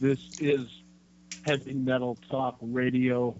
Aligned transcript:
This 0.00 0.18
is 0.40 0.66
heavy 1.44 1.74
metal 1.74 2.16
talk 2.30 2.56
radio, 2.62 3.36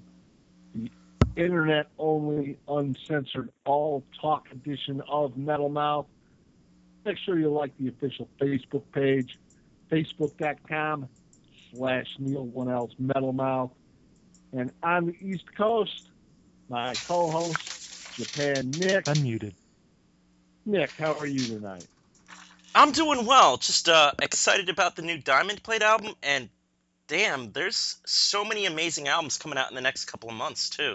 the 0.75 0.91
internet 1.35 1.87
only, 1.99 2.59
uncensored, 2.69 3.49
all 3.65 4.05
talk 4.21 4.47
edition 4.53 5.03
of 5.09 5.39
Metal 5.39 5.71
Mouth. 5.71 6.05
Make 7.07 7.17
sure 7.25 7.39
you 7.39 7.51
like 7.51 7.73
the 7.79 7.89
official 7.89 8.29
Facebook 8.39 8.83
page, 8.93 9.39
facebook.com 9.91 11.09
slash 11.73 12.07
Neil 12.19 12.45
One 12.45 12.69
L's 12.71 12.93
Metal 12.99 13.33
Mouth. 13.33 13.71
And 14.53 14.71
on 14.83 15.07
the 15.07 15.17
East 15.27 15.45
Coast, 15.57 16.11
my 16.69 16.93
co-host, 16.93 18.17
Japan 18.17 18.71
Nick. 18.73 19.07
Unmuted. 19.07 19.55
Nick, 20.67 20.91
how 20.91 21.15
are 21.15 21.27
you 21.27 21.39
tonight? 21.39 21.87
I'm 22.75 22.93
doing 22.93 23.27
well. 23.27 23.57
Just 23.57 23.89
uh, 23.89 24.13
excited 24.21 24.69
about 24.69 24.97
the 24.97 25.03
new 25.03 25.19
Diamond 25.19 25.63
Plate 25.63 25.83
album, 25.83 26.15
and 26.23 26.49
damn, 27.09 27.53
there's 27.53 27.99
so 28.05 28.45
many 28.45 28.67
amazing 28.67 29.09
albums 29.09 29.39
coming 29.39 29.59
out 29.59 29.71
in 29.71 29.75
the 29.75 29.81
next 29.81 30.05
couple 30.05 30.29
of 30.29 30.37
months 30.37 30.71
too. 30.71 30.95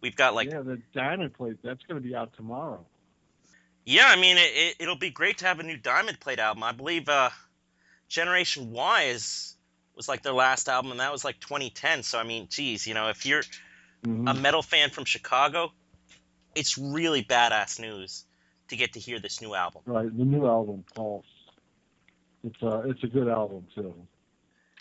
We've 0.00 0.16
got 0.16 0.34
like 0.34 0.50
yeah, 0.50 0.60
the 0.60 0.80
Diamond 0.94 1.34
Plate 1.34 1.58
that's 1.62 1.82
going 1.84 2.00
to 2.00 2.08
be 2.08 2.14
out 2.14 2.32
tomorrow. 2.34 2.84
Yeah, 3.84 4.06
I 4.06 4.16
mean 4.16 4.36
it, 4.38 4.76
it, 4.78 4.86
will 4.86 4.96
be 4.96 5.10
great 5.10 5.38
to 5.38 5.46
have 5.46 5.58
a 5.58 5.62
new 5.62 5.76
Diamond 5.76 6.20
Plate 6.20 6.38
album. 6.38 6.62
I 6.62 6.72
believe 6.72 7.08
uh, 7.08 7.30
Generation 8.08 8.70
Why 8.70 9.04
is 9.04 9.56
was 9.96 10.08
like 10.08 10.22
their 10.22 10.32
last 10.32 10.68
album, 10.68 10.92
and 10.92 11.00
that 11.00 11.12
was 11.12 11.24
like 11.24 11.40
2010. 11.40 12.04
So 12.04 12.18
I 12.18 12.22
mean, 12.22 12.46
geez, 12.48 12.86
you 12.86 12.94
know, 12.94 13.08
if 13.08 13.26
you're 13.26 13.42
mm-hmm. 14.04 14.28
a 14.28 14.34
metal 14.34 14.62
fan 14.62 14.90
from 14.90 15.04
Chicago, 15.04 15.72
it's 16.54 16.78
really 16.78 17.24
badass 17.24 17.80
news 17.80 18.24
to 18.70 18.76
get 18.76 18.94
to 18.94 19.00
hear 19.00 19.18
this 19.18 19.40
new 19.40 19.54
album. 19.54 19.82
Right, 19.86 20.16
the 20.16 20.24
new 20.24 20.46
album, 20.46 20.84
Pulse. 20.94 21.24
It's 22.42 22.62
a 22.62 22.88
it's 22.88 23.04
a 23.04 23.06
good 23.06 23.28
album 23.28 23.66
too. 23.74 23.94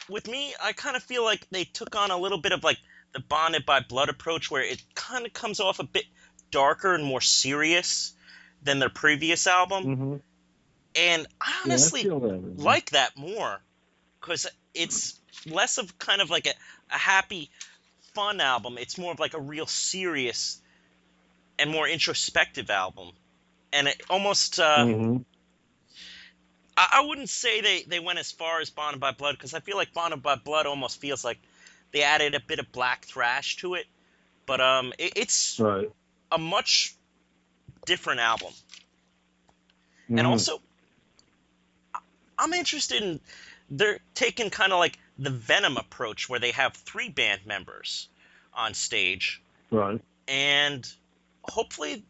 With 0.07 0.27
me, 0.27 0.55
I 0.63 0.71
kind 0.71 0.95
of 0.95 1.03
feel 1.03 1.23
like 1.23 1.47
they 1.49 1.65
took 1.65 1.95
on 1.95 2.09
a 2.09 2.17
little 2.17 2.37
bit 2.37 2.53
of 2.53 2.63
like 2.63 2.77
the 3.13 3.19
Bonded 3.19 3.65
by 3.65 3.81
Blood 3.81 4.09
approach, 4.09 4.49
where 4.49 4.63
it 4.63 4.81
kind 4.95 5.25
of 5.25 5.33
comes 5.33 5.59
off 5.59 5.79
a 5.79 5.83
bit 5.83 6.05
darker 6.51 6.95
and 6.95 7.03
more 7.03 7.21
serious 7.21 8.13
than 8.63 8.79
their 8.79 8.89
previous 8.89 9.45
album. 9.45 9.83
Mm-hmm. 9.83 10.15
And 10.95 11.27
I 11.41 11.61
honestly 11.65 12.03
yeah, 12.03 12.15
I 12.15 12.19
that, 12.19 12.53
like 12.57 12.89
that 12.91 13.17
more 13.17 13.59
because 14.19 14.47
it's 14.73 15.19
less 15.45 15.77
of 15.77 15.99
kind 15.99 16.21
of 16.21 16.29
like 16.29 16.47
a, 16.47 16.53
a 16.91 16.97
happy, 16.97 17.49
fun 18.13 18.41
album. 18.41 18.77
It's 18.77 18.97
more 18.97 19.11
of 19.11 19.19
like 19.19 19.33
a 19.33 19.41
real 19.41 19.65
serious 19.65 20.61
and 21.57 21.69
more 21.69 21.87
introspective 21.87 22.69
album 22.69 23.11
and 23.73 23.87
it 23.87 24.01
almost. 24.09 24.59
Uh, 24.59 24.77
mm-hmm. 24.79 25.17
I, 26.77 26.99
I, 27.01 27.05
wouldn't 27.05 27.29
say 27.29 27.61
they, 27.61 27.83
they 27.83 27.99
went 27.99 28.19
as 28.19 28.31
far 28.31 28.61
as 28.61 28.69
Bonded 28.69 29.01
by 29.01 29.11
Blood 29.11 29.35
because 29.35 29.53
I 29.53 29.59
feel 29.59 29.75
like 29.75 29.93
Bonded 29.93 30.23
by 30.23 30.35
Blood 30.35 30.65
almost 30.65 31.01
feels 31.01 31.25
like 31.25 31.37
they 31.91 32.03
added 32.03 32.35
a 32.35 32.39
bit 32.39 32.59
of 32.59 32.71
black 32.71 33.05
thrash 33.05 33.57
to 33.57 33.73
it, 33.75 33.85
but 34.45 34.61
um, 34.61 34.93
it, 34.97 35.13
it's 35.15 35.59
right. 35.59 35.91
a 36.31 36.37
much 36.37 36.95
different 37.85 38.21
album, 38.21 38.53
mm-hmm. 40.05 40.19
and 40.19 40.27
also 40.27 40.61
I'm 42.39 42.53
interested 42.53 43.03
in 43.03 43.19
they're 43.69 43.99
taking 44.15 44.49
kind 44.49 44.73
of 44.73 44.79
like 44.79 44.97
the 45.19 45.29
Venom 45.29 45.77
approach 45.77 46.29
where 46.29 46.39
they 46.39 46.51
have 46.51 46.73
three 46.73 47.09
band 47.09 47.41
members 47.45 48.07
on 48.53 48.73
stage, 48.73 49.41
right? 49.69 50.01
And 50.27 50.87
hopefully 51.43 52.03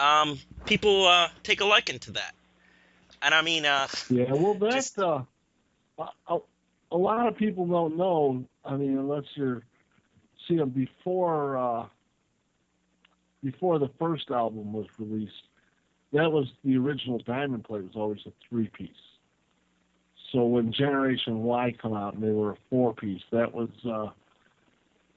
um, 0.00 0.38
people 0.66 1.06
uh, 1.06 1.28
take 1.42 1.60
a 1.60 1.64
liking 1.64 1.98
to 2.00 2.12
that. 2.12 2.34
And 3.22 3.34
I 3.34 3.42
mean, 3.42 3.66
uh, 3.66 3.86
yeah, 4.08 4.32
well, 4.32 4.54
that's 4.54 4.74
just, 4.74 4.98
uh, 4.98 5.22
a, 6.28 6.38
a 6.90 6.96
lot 6.96 7.26
of 7.28 7.36
people 7.36 7.66
don't 7.66 7.96
know. 7.96 8.44
I 8.64 8.76
mean, 8.76 8.96
unless 8.98 9.24
you're 9.34 9.62
see 10.48 10.56
them 10.56 10.70
before 10.70 11.56
uh, 11.56 11.86
before 13.42 13.78
the 13.78 13.90
first 13.98 14.30
album 14.30 14.72
was 14.72 14.86
released, 14.98 15.32
that 16.12 16.30
was 16.30 16.46
the 16.64 16.76
original 16.76 17.18
Diamond 17.18 17.64
Plate 17.64 17.84
was 17.84 17.96
always 17.96 18.20
a 18.26 18.32
three 18.48 18.68
piece. 18.68 18.90
So 20.32 20.44
when 20.44 20.72
Generation 20.72 21.42
Why 21.42 21.72
come 21.72 21.94
out 21.94 22.14
and 22.14 22.22
they 22.22 22.30
were 22.30 22.52
a 22.52 22.56
four 22.70 22.94
piece, 22.94 23.22
that 23.32 23.52
was 23.52 23.70
uh, 23.84 24.10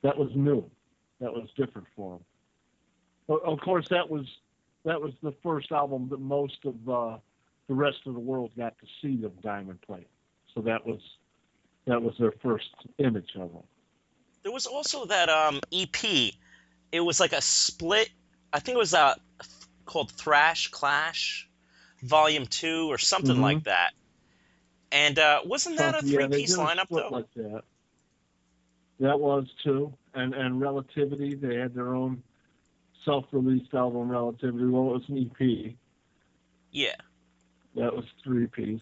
that 0.02 0.18
was 0.18 0.30
new. 0.36 0.70
That 1.22 1.32
was 1.32 1.48
different 1.56 1.88
for 1.96 2.20
them. 3.28 3.40
Of 3.46 3.60
course, 3.62 3.88
that 3.90 4.10
was 4.10 4.26
that 4.86 5.02
was 5.02 5.14
the 5.22 5.34
first 5.44 5.72
album 5.72 6.10
that 6.10 6.20
most 6.20 6.66
of 6.66 6.90
uh, 6.90 7.18
the 7.68 7.74
rest 7.74 8.00
of 8.06 8.14
the 8.14 8.20
world 8.20 8.52
got 8.58 8.78
to 8.80 8.86
see 9.02 9.16
them 9.16 9.32
Diamond 9.42 9.82
Plate. 9.82 10.08
So 10.54 10.62
that 10.62 10.86
was 10.86 11.00
that 11.86 12.02
was 12.02 12.16
their 12.18 12.34
first 12.42 12.70
image 12.98 13.32
of 13.36 13.52
them. 13.52 13.64
There 14.44 14.52
was 14.52 14.66
also 14.66 15.06
that 15.06 15.30
um, 15.30 15.60
EP. 15.72 16.34
It 16.92 17.00
was 17.00 17.20
like 17.20 17.34
a 17.34 17.42
split. 17.42 18.10
I 18.52 18.60
think 18.60 18.76
it 18.76 18.80
was 18.80 18.94
uh, 18.94 19.16
called 19.86 20.12
Thrash 20.12 20.70
Clash, 20.70 21.50
Volume 22.02 22.46
Two, 22.46 22.88
or 22.90 22.98
something 22.98 23.34
mm-hmm. 23.34 23.42
like 23.42 23.64
that. 23.64 23.92
And 24.92 25.18
uh, 25.18 25.40
wasn't 25.46 25.78
that 25.78 25.96
a 25.96 26.02
three-piece 26.02 26.56
yeah, 26.56 26.64
lineup 26.64 26.88
though? 26.90 27.10
Like 27.10 27.34
that. 27.36 27.64
That 29.00 29.20
was 29.20 29.48
too, 29.64 29.94
and 30.14 30.34
and 30.34 30.62
Relativity. 30.62 31.36
They 31.36 31.56
had 31.56 31.74
their 31.74 31.96
own 31.96 32.22
self-released 33.06 33.74
album 33.74 34.10
Relativity. 34.10 34.66
Well, 34.66 34.90
it 34.90 34.94
was 34.94 35.10
an 35.10 35.32
EP. 35.32 35.76
Yeah. 36.72 36.96
That 37.76 37.96
was 37.96 38.06
three 38.24 38.48
piece. 38.48 38.82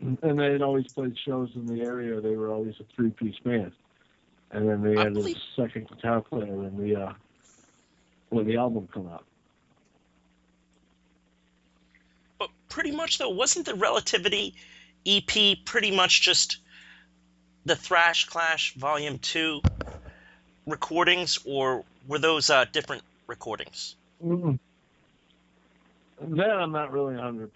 And 0.00 0.38
they 0.38 0.52
had 0.52 0.62
always 0.62 0.92
played 0.92 1.16
shows 1.24 1.50
in 1.54 1.66
the 1.66 1.82
area. 1.82 2.20
They 2.20 2.36
were 2.36 2.50
always 2.50 2.74
a 2.80 2.84
three 2.94 3.10
piece 3.10 3.38
band. 3.44 3.72
And 4.50 4.68
then 4.68 4.82
they 4.82 5.00
had 5.00 5.16
a 5.16 5.34
second 5.56 5.88
guitar 5.88 6.20
player 6.20 6.54
when 6.54 6.76
the 6.76 6.96
uh, 6.96 7.12
when 8.28 8.46
the 8.46 8.56
album 8.56 8.88
came 8.92 9.08
out. 9.08 9.24
But 12.38 12.50
pretty 12.68 12.92
much 12.92 13.18
though, 13.18 13.30
wasn't 13.30 13.66
the 13.66 13.74
Relativity 13.74 14.54
EP 15.06 15.64
pretty 15.64 15.90
much 15.90 16.22
just 16.22 16.58
the 17.64 17.76
Thrash 17.76 18.26
Clash 18.26 18.74
Volume 18.74 19.18
Two 19.18 19.60
recordings, 20.66 21.38
or 21.44 21.84
were 22.06 22.18
those 22.18 22.50
uh, 22.50 22.64
different 22.70 23.02
recordings? 23.26 23.96
Mm-hmm. 24.24 24.54
That 26.36 26.50
I'm 26.50 26.72
not 26.72 26.92
really 26.92 27.14
100% 27.14 27.50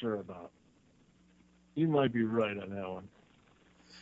sure 0.00 0.14
about. 0.14 0.50
You 1.74 1.88
might 1.88 2.12
be 2.12 2.24
right 2.24 2.56
on 2.56 2.70
that 2.70 2.88
one. 2.88 3.08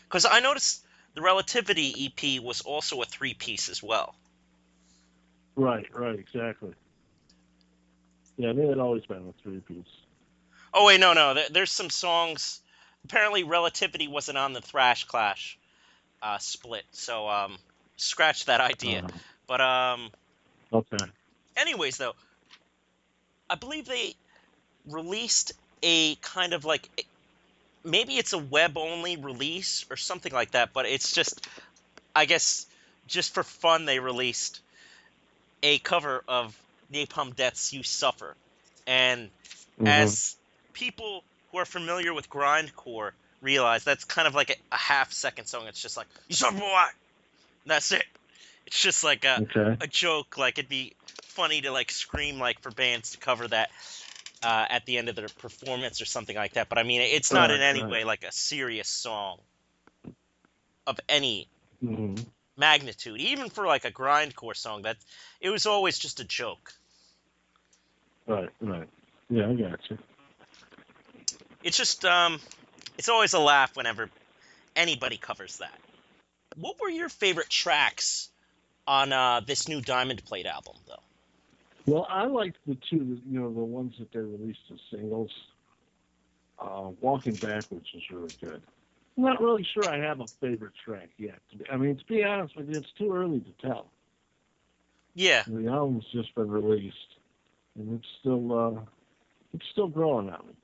Because 0.04 0.26
I 0.26 0.41
noticed 0.41 0.84
the 1.15 1.22
Relativity 1.22 2.12
EP 2.19 2.43
was 2.43 2.60
also 2.62 3.00
a 3.03 3.04
three 3.04 3.34
piece 3.34 3.69
as 3.69 3.82
well. 3.82 4.15
Right, 5.56 5.87
right, 5.94 6.19
exactly. 6.19 6.72
Yeah, 8.37 8.53
they 8.53 8.66
had 8.66 8.78
always 8.78 9.04
been 9.06 9.28
a 9.28 9.43
three 9.43 9.60
piece. 9.60 9.84
Oh, 10.72 10.87
wait, 10.87 11.00
no, 11.00 11.12
no. 11.12 11.37
There's 11.50 11.70
some 11.70 11.91
songs. 11.91 12.60
Apparently, 13.04 13.44
Relativity 13.44 14.09
wasn't 14.09 14.38
on 14.38 14.53
the 14.53 14.60
Thrash 14.60 15.04
Clash 15.04 15.59
uh, 16.22 16.38
split, 16.38 16.84
so 16.93 17.28
um, 17.28 17.59
scratch 18.00 18.47
that 18.47 18.61
idea. 18.61 19.00
Uh-huh. 19.00 19.19
But 19.47 19.61
um, 19.61 20.11
okay. 20.72 21.05
Anyways, 21.56 21.97
though, 21.97 22.15
I 23.49 23.55
believe 23.56 23.87
they 23.87 24.15
released 24.88 25.53
a 25.83 26.15
kind 26.16 26.53
of 26.53 26.65
like 26.65 27.06
maybe 27.84 28.15
it's 28.15 28.33
a 28.33 28.38
web 28.38 28.77
only 28.77 29.16
release 29.16 29.84
or 29.91 29.97
something 29.97 30.33
like 30.33 30.53
that, 30.53 30.72
but 30.72 30.87
it's 30.87 31.12
just 31.12 31.47
I 32.15 32.25
guess 32.25 32.66
just 33.06 33.34
for 33.34 33.43
fun 33.43 33.84
they 33.84 33.99
released 33.99 34.61
a 35.62 35.78
cover 35.78 36.22
of 36.28 36.56
Napalm 36.93 37.34
Death's 37.34 37.72
You 37.72 37.82
Suffer. 37.82 38.34
And 38.87 39.28
mm-hmm. 39.77 39.87
as 39.87 40.37
people 40.72 41.22
who 41.50 41.59
are 41.59 41.65
familiar 41.65 42.15
with 42.15 42.31
grindcore 42.31 43.11
realize 43.41 43.84
that's 43.84 44.05
kind 44.05 44.29
of 44.29 44.35
like 44.35 44.50
a, 44.50 44.56
a 44.73 44.79
half 44.79 45.12
second 45.12 45.47
song. 45.47 45.67
It's 45.67 45.81
just 45.81 45.97
like 45.97 46.06
You 46.29 46.37
Suffer 46.37 46.58
What? 46.58 46.93
That's 47.67 47.93
it. 47.93 48.05
It's 48.67 48.81
just 48.81 49.05
like 49.05 49.25
a 49.25 49.43
okay. 49.43 49.77
a 49.81 49.87
joke. 49.87 50.39
Like 50.39 50.59
it'd 50.59 50.69
be 50.69 50.95
funny 51.25 51.61
to 51.62 51.73
like 51.73 51.91
scream 51.91 52.39
like 52.39 52.61
for 52.61 52.71
bands 52.71 53.12
to 53.12 53.19
cover 53.19 53.49
that 53.49 53.71
uh, 54.43 54.67
at 54.69 54.87
the 54.87 54.99
end 54.99 55.09
of 55.09 55.17
their 55.17 55.29
performance 55.29 56.01
or 56.01 56.05
something 56.05 56.37
like 56.37 56.55
that. 56.55 56.69
But 56.69 56.79
I 56.79 56.83
mean, 56.83 57.01
it's 57.01 57.33
not 57.33 57.51
right, 57.51 57.57
in 57.57 57.62
any 57.62 57.83
right. 57.83 57.91
way 57.91 58.05
like 58.05 58.25
a 58.25 58.33
serious 58.33 58.89
song 58.89 59.39
of 60.87 60.99
any 61.09 61.49
mm-hmm. 61.83 62.23
magnitude. 62.57 63.21
Even 63.21 63.51
for 63.51 63.67
like 63.67 63.85
a 63.85 63.91
grindcore 63.91 64.57
song, 64.57 64.83
that 64.83 64.97
it 65.41 65.51
was 65.51 65.67
always 65.67 65.99
just 65.99 66.21
a 66.21 66.25
joke. 66.25 66.73
Right, 68.27 68.51
right. 68.61 68.89
Yeah, 69.29 69.49
I 69.49 69.55
got 69.55 69.91
you. 69.91 69.99
It's 71.62 71.77
just 71.77 72.05
um, 72.05 72.41
it's 72.99 73.09
always 73.09 73.33
a 73.35 73.39
laugh 73.39 73.77
whenever 73.77 74.09
anybody 74.75 75.17
covers 75.17 75.59
that. 75.59 75.79
What 76.56 76.81
were 76.81 76.88
your 76.88 77.08
favorite 77.08 77.49
tracks 77.49 78.31
on 78.87 79.12
uh, 79.12 79.41
this 79.41 79.69
new 79.69 79.81
Diamond 79.81 80.25
Plate 80.25 80.47
album, 80.47 80.75
though? 80.87 81.02
Well, 81.87 82.06
I 82.08 82.26
liked 82.26 82.58
the 82.67 82.76
two, 82.88 83.20
you 83.29 83.41
know, 83.41 83.52
the 83.52 83.61
ones 83.61 83.94
that 83.99 84.12
they 84.12 84.20
released 84.20 84.61
as 84.73 84.79
singles. 84.91 85.31
uh, 86.58 86.91
Walking 87.00 87.35
Backwards 87.35 87.87
is 87.94 88.02
really 88.11 88.32
good. 88.41 88.62
I'm 89.17 89.25
not 89.25 89.41
really 89.41 89.67
sure 89.75 89.88
I 89.88 89.99
have 89.99 90.20
a 90.20 90.26
favorite 90.41 90.73
track 90.85 91.08
yet. 91.19 91.38
I 91.70 91.76
mean, 91.76 91.97
to 91.97 92.05
be 92.05 92.23
honest 92.25 92.56
with 92.56 92.69
you, 92.69 92.79
it's 92.79 92.93
too 92.99 93.12
early 93.14 93.41
to 93.41 93.67
tell. 93.67 93.87
Yeah, 95.14 95.43
The 95.47 95.67
album's 95.69 96.05
just 96.12 96.35
been 96.35 96.50
released, 96.50 96.97
and 97.76 97.99
it's 97.99 98.06
still 98.20 98.52
uh, 98.58 98.81
it's 99.52 99.67
still 99.73 99.88
growing 99.88 100.31
on 100.31 100.47
me. 100.47 100.55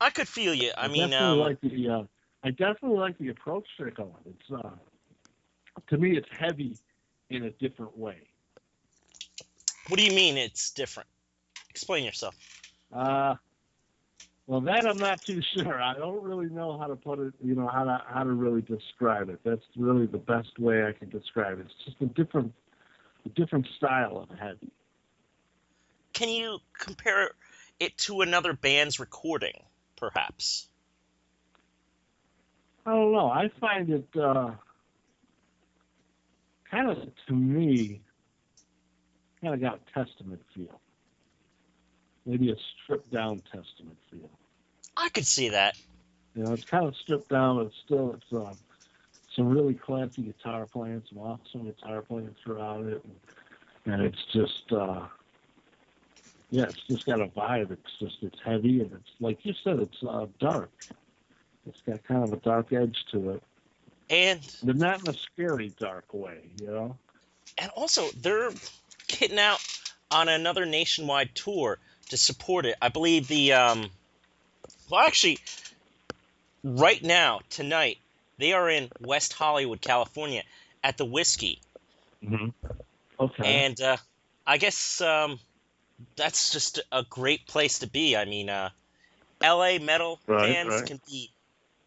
I 0.00 0.10
could 0.10 0.28
feel 0.28 0.54
you. 0.54 0.70
I 0.78 0.88
mean, 0.88 1.10
definitely 1.10 1.40
um, 1.40 1.46
like 1.48 1.60
the 1.60 1.88
uh, 1.88 2.02
I 2.42 2.50
definitely 2.50 2.98
like 2.98 3.18
the 3.18 3.28
approach 3.28 3.66
they're 3.78 3.90
going. 3.90 4.12
It's 4.26 4.64
uh, 4.64 4.70
to 5.88 5.98
me, 5.98 6.16
it's 6.16 6.28
heavy 6.38 6.76
in 7.28 7.44
a 7.44 7.50
different 7.50 7.96
way. 7.96 8.16
what 9.88 9.98
do 9.98 10.04
you 10.04 10.12
mean 10.12 10.36
it's 10.36 10.70
different? 10.70 11.08
Explain 11.68 12.04
yourself. 12.04 12.34
Uh, 12.92 13.34
well, 14.46 14.62
that 14.62 14.86
I'm 14.86 14.98
not 14.98 15.22
too 15.22 15.40
sure. 15.54 15.80
I 15.80 15.94
don't 15.94 16.22
really 16.22 16.48
know 16.48 16.78
how 16.78 16.86
to 16.86 16.96
put 16.96 17.18
it. 17.18 17.34
You 17.42 17.54
know 17.54 17.68
how 17.68 17.84
to 17.84 18.02
how 18.08 18.24
to 18.24 18.32
really 18.32 18.62
describe 18.62 19.28
it. 19.28 19.40
That's 19.44 19.62
really 19.76 20.06
the 20.06 20.18
best 20.18 20.58
way 20.58 20.84
I 20.84 20.92
can 20.92 21.08
describe 21.08 21.60
it. 21.60 21.66
It's 21.66 21.84
just 21.84 22.00
a 22.00 22.06
different 22.06 22.52
a 23.24 23.28
different 23.28 23.66
style 23.76 24.18
of 24.18 24.36
heavy. 24.38 24.72
Can 26.12 26.28
you 26.28 26.58
compare 26.78 27.30
it 27.78 27.96
to 27.98 28.22
another 28.22 28.52
band's 28.52 28.98
recording, 28.98 29.62
perhaps? 29.96 30.69
I 32.86 32.92
don't 32.92 33.12
know. 33.12 33.28
I 33.28 33.50
find 33.60 33.90
it 33.90 34.08
uh, 34.16 34.52
kind 36.70 36.90
of 36.90 36.98
to 37.26 37.32
me 37.32 38.00
kind 39.40 39.54
of 39.54 39.60
got 39.60 39.80
a 39.80 40.04
Testament 40.04 40.42
feel. 40.54 40.80
Maybe 42.26 42.50
a 42.50 42.56
stripped 42.84 43.10
down 43.10 43.40
Testament 43.52 43.96
feel. 44.10 44.30
I 44.96 45.08
could 45.08 45.26
see 45.26 45.48
that. 45.50 45.76
You 46.34 46.44
know, 46.44 46.52
it's 46.52 46.64
kind 46.64 46.86
of 46.86 46.94
stripped 46.96 47.30
down, 47.30 47.56
but 47.56 47.72
still, 47.84 48.14
it's 48.14 48.32
uh, 48.32 48.54
some 49.34 49.48
really 49.48 49.74
classy 49.74 50.22
guitar 50.22 50.66
playing, 50.66 51.02
some 51.08 51.18
awesome 51.18 51.64
guitar 51.64 52.02
playing 52.02 52.34
throughout 52.42 52.84
it, 52.84 53.02
and, 53.84 53.94
and 53.94 54.02
it's 54.02 54.24
just, 54.32 54.72
uh, 54.72 55.06
yeah, 56.50 56.64
it's 56.64 56.82
just 56.88 57.06
got 57.06 57.20
a 57.20 57.26
vibe. 57.26 57.70
It's 57.70 57.98
just, 57.98 58.18
it's 58.22 58.38
heavy, 58.44 58.80
and 58.80 58.92
it's 58.92 59.10
like 59.20 59.44
you 59.44 59.54
said, 59.64 59.80
it's 59.80 59.96
uh, 60.06 60.26
dark. 60.38 60.70
It's 61.66 61.80
got 61.86 62.02
kind 62.04 62.24
of 62.24 62.32
a 62.32 62.36
dark 62.36 62.72
edge 62.72 62.96
to 63.12 63.30
it, 63.30 63.42
And 64.08 64.40
but 64.62 64.76
not 64.76 65.00
in 65.00 65.08
a 65.08 65.14
scary 65.14 65.72
dark 65.78 66.12
way, 66.14 66.38
you 66.60 66.66
know. 66.66 66.96
and 67.58 67.70
also 67.72 68.08
they're 68.20 68.50
hitting 69.08 69.38
out 69.38 69.60
on 70.10 70.28
another 70.28 70.66
nationwide 70.66 71.34
tour 71.34 71.78
to 72.08 72.16
support 72.16 72.66
it. 72.66 72.76
I 72.80 72.88
believe 72.88 73.28
the 73.28 73.52
um 73.52 73.90
well 74.90 75.00
actually 75.06 75.38
right 76.64 77.02
now 77.02 77.40
tonight 77.50 77.98
they 78.38 78.52
are 78.52 78.68
in 78.70 78.90
West 79.00 79.32
Hollywood, 79.34 79.80
California 79.80 80.42
at 80.82 80.96
the 80.96 81.04
Whiskey. 81.04 81.60
Mm-hmm. 82.24 82.48
Okay. 83.20 83.62
And 83.62 83.80
uh 83.80 83.96
I 84.46 84.56
guess 84.56 85.00
um 85.00 85.38
that's 86.16 86.50
just 86.52 86.80
a 86.90 87.04
great 87.08 87.46
place 87.46 87.80
to 87.80 87.86
be. 87.86 88.16
I 88.16 88.24
mean 88.24 88.48
uh 88.48 88.70
LA 89.42 89.78
metal 89.78 90.20
Right, 90.26 90.50
fans 90.50 90.74
right. 90.74 90.86
can 90.86 91.00
be 91.06 91.30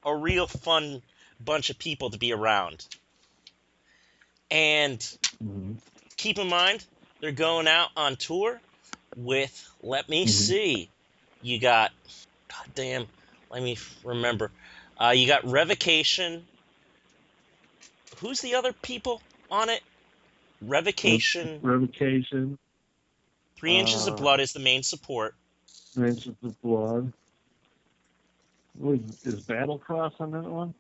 a 0.05 0.15
real 0.15 0.47
fun 0.47 1.01
bunch 1.39 1.69
of 1.69 1.79
people 1.79 2.09
to 2.11 2.17
be 2.17 2.33
around. 2.33 2.85
And 4.51 4.99
Mhm. 5.43 5.77
keep 6.17 6.37
in 6.37 6.47
mind 6.47 6.85
they're 7.21 7.31
going 7.31 7.67
out 7.67 7.89
on 7.95 8.15
tour 8.15 8.61
with 9.15 9.67
let 9.81 10.07
me 10.09 10.25
Mhm. 10.25 10.29
see 10.29 10.91
you 11.41 11.59
got 11.59 11.91
god 12.49 12.73
damn 12.75 13.07
let 13.49 13.61
me 13.61 13.77
remember 14.03 14.51
uh, 14.97 15.09
you 15.09 15.27
got 15.27 15.45
revocation 15.45 16.47
who's 18.19 18.41
the 18.41 18.55
other 18.55 18.73
people 18.73 19.21
on 19.49 19.69
it 19.69 19.81
revocation 20.61 21.59
Revocation, 21.61 22.57
three 23.57 23.77
inches 23.77 24.07
of 24.07 24.13
uh, 24.13 24.17
blood 24.17 24.39
is 24.39 24.53
the 24.53 24.59
main 24.59 24.83
support 24.83 25.35
Ranges 25.95 26.35
of 26.43 26.61
Blood. 26.61 27.13
Is 28.81 29.45
Battlecross 29.45 30.13
on 30.19 30.31
that 30.31 30.43
one? 30.43 30.73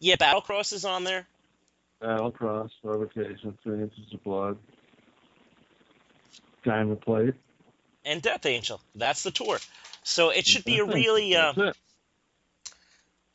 yeah 0.00 0.16
battlecross 0.16 0.72
is 0.72 0.84
on 0.84 1.04
there 1.04 1.26
Battlecross, 2.02 2.70
Revocation, 2.82 3.56
Three 3.62 3.82
Inches 3.82 4.12
of 4.12 4.22
Blood. 4.24 4.58
Diamond 6.64 7.00
Plate. 7.00 7.34
and 8.04 8.22
death 8.22 8.46
angel 8.46 8.80
that's 8.94 9.22
the 9.22 9.30
tour 9.30 9.58
so 10.02 10.30
it 10.30 10.46
should 10.46 10.64
be 10.64 10.78
a 10.78 10.84
really 10.84 11.36
uh, 11.36 11.72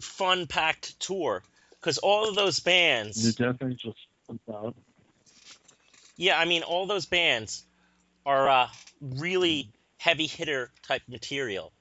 fun 0.02 0.48
packed 0.48 1.00
tour 1.00 1.44
because 1.80 1.98
all 1.98 2.28
of 2.30 2.36
those 2.36 2.60
bands 2.60 3.24
New 3.24 3.32
Death 3.32 3.62
Angel 3.64 3.96
comes 4.28 4.40
out. 4.50 4.76
Yeah, 6.16 6.38
I 6.38 6.46
mean, 6.46 6.64
all 6.64 6.86
those 6.86 7.06
bands 7.06 7.64
are 8.26 8.50
uh, 8.50 8.68
really 9.02 9.70
heavy 9.98 10.28
hitter 10.28 10.70
type 10.86 11.02
material, 11.08 11.72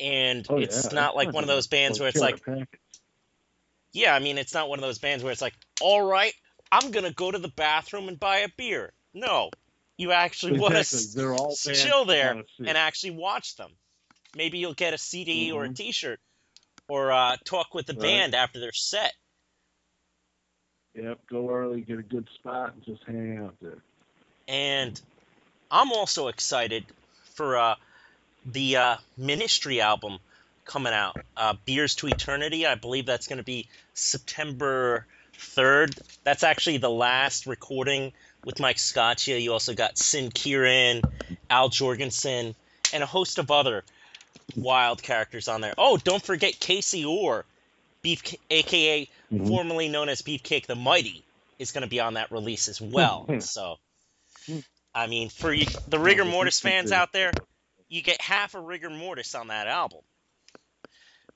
and 0.00 0.46
Oh, 0.48 0.58
it's 0.58 0.86
yeah. 0.86 0.94
not 0.94 1.16
like 1.16 1.32
one 1.32 1.44
of 1.44 1.48
those 1.48 1.66
bands 1.66 2.00
where 2.00 2.08
it's 2.08 2.18
like, 2.18 2.40
yeah, 3.92 4.14
I 4.14 4.18
mean, 4.18 4.38
it's 4.38 4.54
not 4.54 4.68
one 4.68 4.78
of 4.78 4.82
those 4.82 4.98
bands 4.98 5.22
where 5.22 5.32
it's 5.32 5.42
like, 5.42 5.54
all 5.80 6.02
right, 6.02 6.32
I'm 6.72 6.90
gonna 6.90 7.12
go 7.12 7.30
to 7.30 7.38
the 7.38 7.48
bathroom 7.48 8.08
and 8.08 8.18
buy 8.18 8.38
a 8.38 8.48
beer. 8.56 8.92
No, 9.14 9.50
you 9.96 10.12
actually 10.12 10.58
want 10.60 10.74
Exactly. 10.74 11.22
to 11.22 11.28
all 11.32 11.48
bands 11.64 11.82
chill 11.82 12.04
there 12.04 12.44
and 12.66 12.78
actually 12.78 13.10
watch 13.12 13.56
them. 13.56 13.70
Maybe 14.34 14.58
you'll 14.58 14.74
get 14.74 14.94
a 14.94 14.98
CD 14.98 15.50
or 15.52 15.64
a 15.64 15.68
Mhm. 15.68 15.76
T-shirt, 15.76 16.20
or 16.88 17.12
uh, 17.12 17.36
talk 17.44 17.74
with 17.74 17.86
the 17.86 17.94
Right. 17.94 18.02
band 18.02 18.34
after 18.34 18.60
their 18.60 18.72
set. 18.72 19.12
Yep, 20.94 21.26
go 21.28 21.50
early, 21.50 21.82
get 21.82 21.98
a 21.98 22.02
good 22.02 22.28
spot, 22.34 22.74
and 22.74 22.82
just 22.84 23.02
hang 23.04 23.38
out 23.38 23.54
there. 23.60 23.82
and 24.48 25.00
I'm 25.70 25.92
also 25.92 26.28
excited 26.28 26.84
for 27.34 27.56
uh, 27.56 27.76
the 28.46 28.76
uh, 28.76 28.96
Ministry 29.16 29.80
album 29.80 30.18
coming 30.64 30.92
out, 30.92 31.16
uh, 31.36 31.54
Beers 31.64 31.94
to 31.96 32.08
Eternity. 32.08 32.66
I 32.66 32.74
believe 32.74 33.06
that's 33.06 33.26
going 33.26 33.38
to 33.38 33.44
be 33.44 33.68
September 33.94 35.06
3rd. 35.38 35.98
That's 36.24 36.42
actually 36.42 36.78
the 36.78 36.90
last 36.90 37.46
recording 37.46 38.12
with 38.44 38.60
Mike 38.60 38.76
Scaccia. 38.76 39.40
You 39.40 39.52
also 39.52 39.74
got 39.74 39.98
Sin 39.98 40.30
Quirin, 40.30 41.02
Al 41.48 41.70
Jourgensen, 41.70 42.54
and 42.92 43.02
a 43.02 43.06
host 43.06 43.38
of 43.38 43.50
other 43.50 43.84
wild 44.56 45.02
characters 45.02 45.48
on 45.48 45.60
there. 45.60 45.74
Oh, 45.78 45.96
don't 45.96 46.22
forget 46.22 46.58
Casey 46.60 47.04
Orr, 47.04 47.44
Beef, 48.02 48.22
aka 48.50 49.08
Mhm. 49.32 49.46
formerly 49.46 49.88
known 49.88 50.08
as 50.08 50.22
Beefcake 50.22 50.66
the 50.66 50.74
Mighty, 50.74 51.24
is 51.58 51.72
going 51.72 51.82
to 51.82 51.88
be 51.88 52.00
on 52.00 52.14
that 52.14 52.32
release 52.32 52.68
as 52.68 52.80
well. 52.80 53.26
So. 53.40 53.78
I 54.92 55.06
mean, 55.06 55.28
for 55.28 55.52
you, 55.52 55.66
the 55.86 56.00
rigor 56.00 56.24
mortis 56.24 56.58
fans 56.58 56.90
out 56.90 57.12
there, 57.12 57.32
you 57.90 58.02
get 58.02 58.22
half 58.22 58.54
a 58.54 58.60
rigor 58.60 58.88
mortis 58.88 59.34
on 59.34 59.48
that 59.48 59.66
album, 59.66 60.00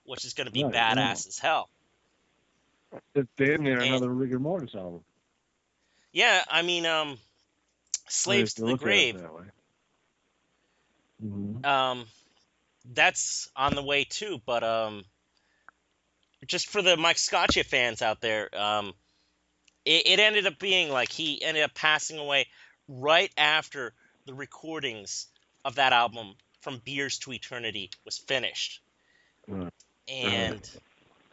which 0.05 0.25
is 0.25 0.33
going 0.33 0.47
to 0.47 0.53
be 0.53 0.65
Right, 0.65 0.73
badass 0.73 0.97
yeah. 0.97 1.29
as 1.29 1.39
hell. 1.39 1.69
It's 3.15 3.29
damn 3.37 3.63
near 3.65 3.81
another 3.81 4.09
Rigor 4.09 4.39
Mortis 4.39 4.75
album. 4.75 5.05
Yeah, 6.13 6.45
I 6.49 6.63
mean, 6.63 6.87
um, 6.87 7.19
Slaves 8.09 8.55
to 8.55 8.63
the 8.63 8.69
look 8.69 8.83
at 8.83 8.83
it 8.83 8.85
Grave, 8.85 9.19
that. 9.19 9.31
Mhm. 11.25 11.67
um, 11.67 12.07
that's 12.85 13.49
on 13.57 13.75
the 13.75 13.83
way 13.83 14.05
too. 14.05 14.41
But 14.47 14.63
um, 14.63 15.05
just 16.47 16.69
for 16.69 16.83
the 16.83 16.97
Mike 16.97 17.17
Scaccia 17.17 17.65
fans 17.65 18.01
out 18.01 18.21
there, 18.21 18.49
um, 18.57 18.95
it, 19.85 20.07
it 20.07 20.21
ended 20.21 20.47
up 20.47 20.59
being 20.61 20.91
like 20.91 21.11
he 21.11 21.43
ended 21.43 21.65
up 21.65 21.75
passing 21.75 22.19
away 22.19 22.47
right 22.87 23.33
after 23.37 23.93
the 24.27 24.35
recordings 24.35 25.27
of 25.65 25.77
that 25.77 25.93
album 25.93 26.35
from 26.65 26.81
Beers 26.85 27.19
to 27.21 27.33
Eternity 27.33 27.91
was 28.05 28.19
finished. 28.19 28.81
Right. 29.47 29.71
And 30.09 30.69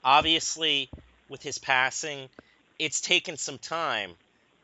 obviously, 0.04 0.90
with 1.30 1.42
his 1.42 1.58
passing, 1.58 2.30
it's 2.78 3.02
taken 3.02 3.38
some 3.38 3.58
time 3.58 4.12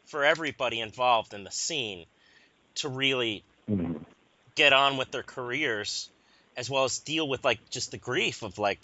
for 0.08 0.24
everybody 0.24 0.82
involved 0.82 1.34
in 1.34 1.44
the 1.44 1.52
scene 1.52 2.06
to 2.76 2.90
really 2.90 3.44
Mhm. 3.70 4.06
get 4.56 4.74
on 4.74 4.98
with 4.98 5.12
their 5.12 5.24
careers 5.24 6.10
as 6.56 6.70
well 6.70 6.84
as 6.84 7.00
deal 7.00 7.28
with 7.28 7.46
like 7.46 7.60
just 7.70 7.92
the 7.92 7.98
grief 7.98 8.42
of 8.42 8.58
like 8.58 8.80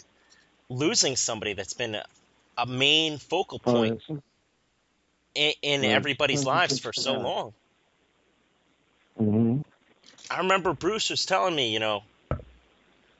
losing 0.68 1.16
somebody 1.16 1.52
that's 1.52 1.74
been 1.74 1.94
a, 1.94 2.04
a 2.56 2.66
main 2.66 3.18
focal 3.18 3.60
Oh, 3.66 3.72
point 3.72 4.02
yes. 4.08 4.18
in, 5.34 5.52
in 5.62 5.84
everybody's 5.84 6.44
lives 6.44 6.78
for 6.78 6.92
so 6.92 7.14
long. 7.18 7.52
Mhm. 9.20 9.63
I 10.30 10.38
remember 10.38 10.72
Bruce 10.72 11.10
was 11.10 11.26
telling 11.26 11.54
me, 11.54 11.72
you 11.72 11.80
know, 11.80 12.02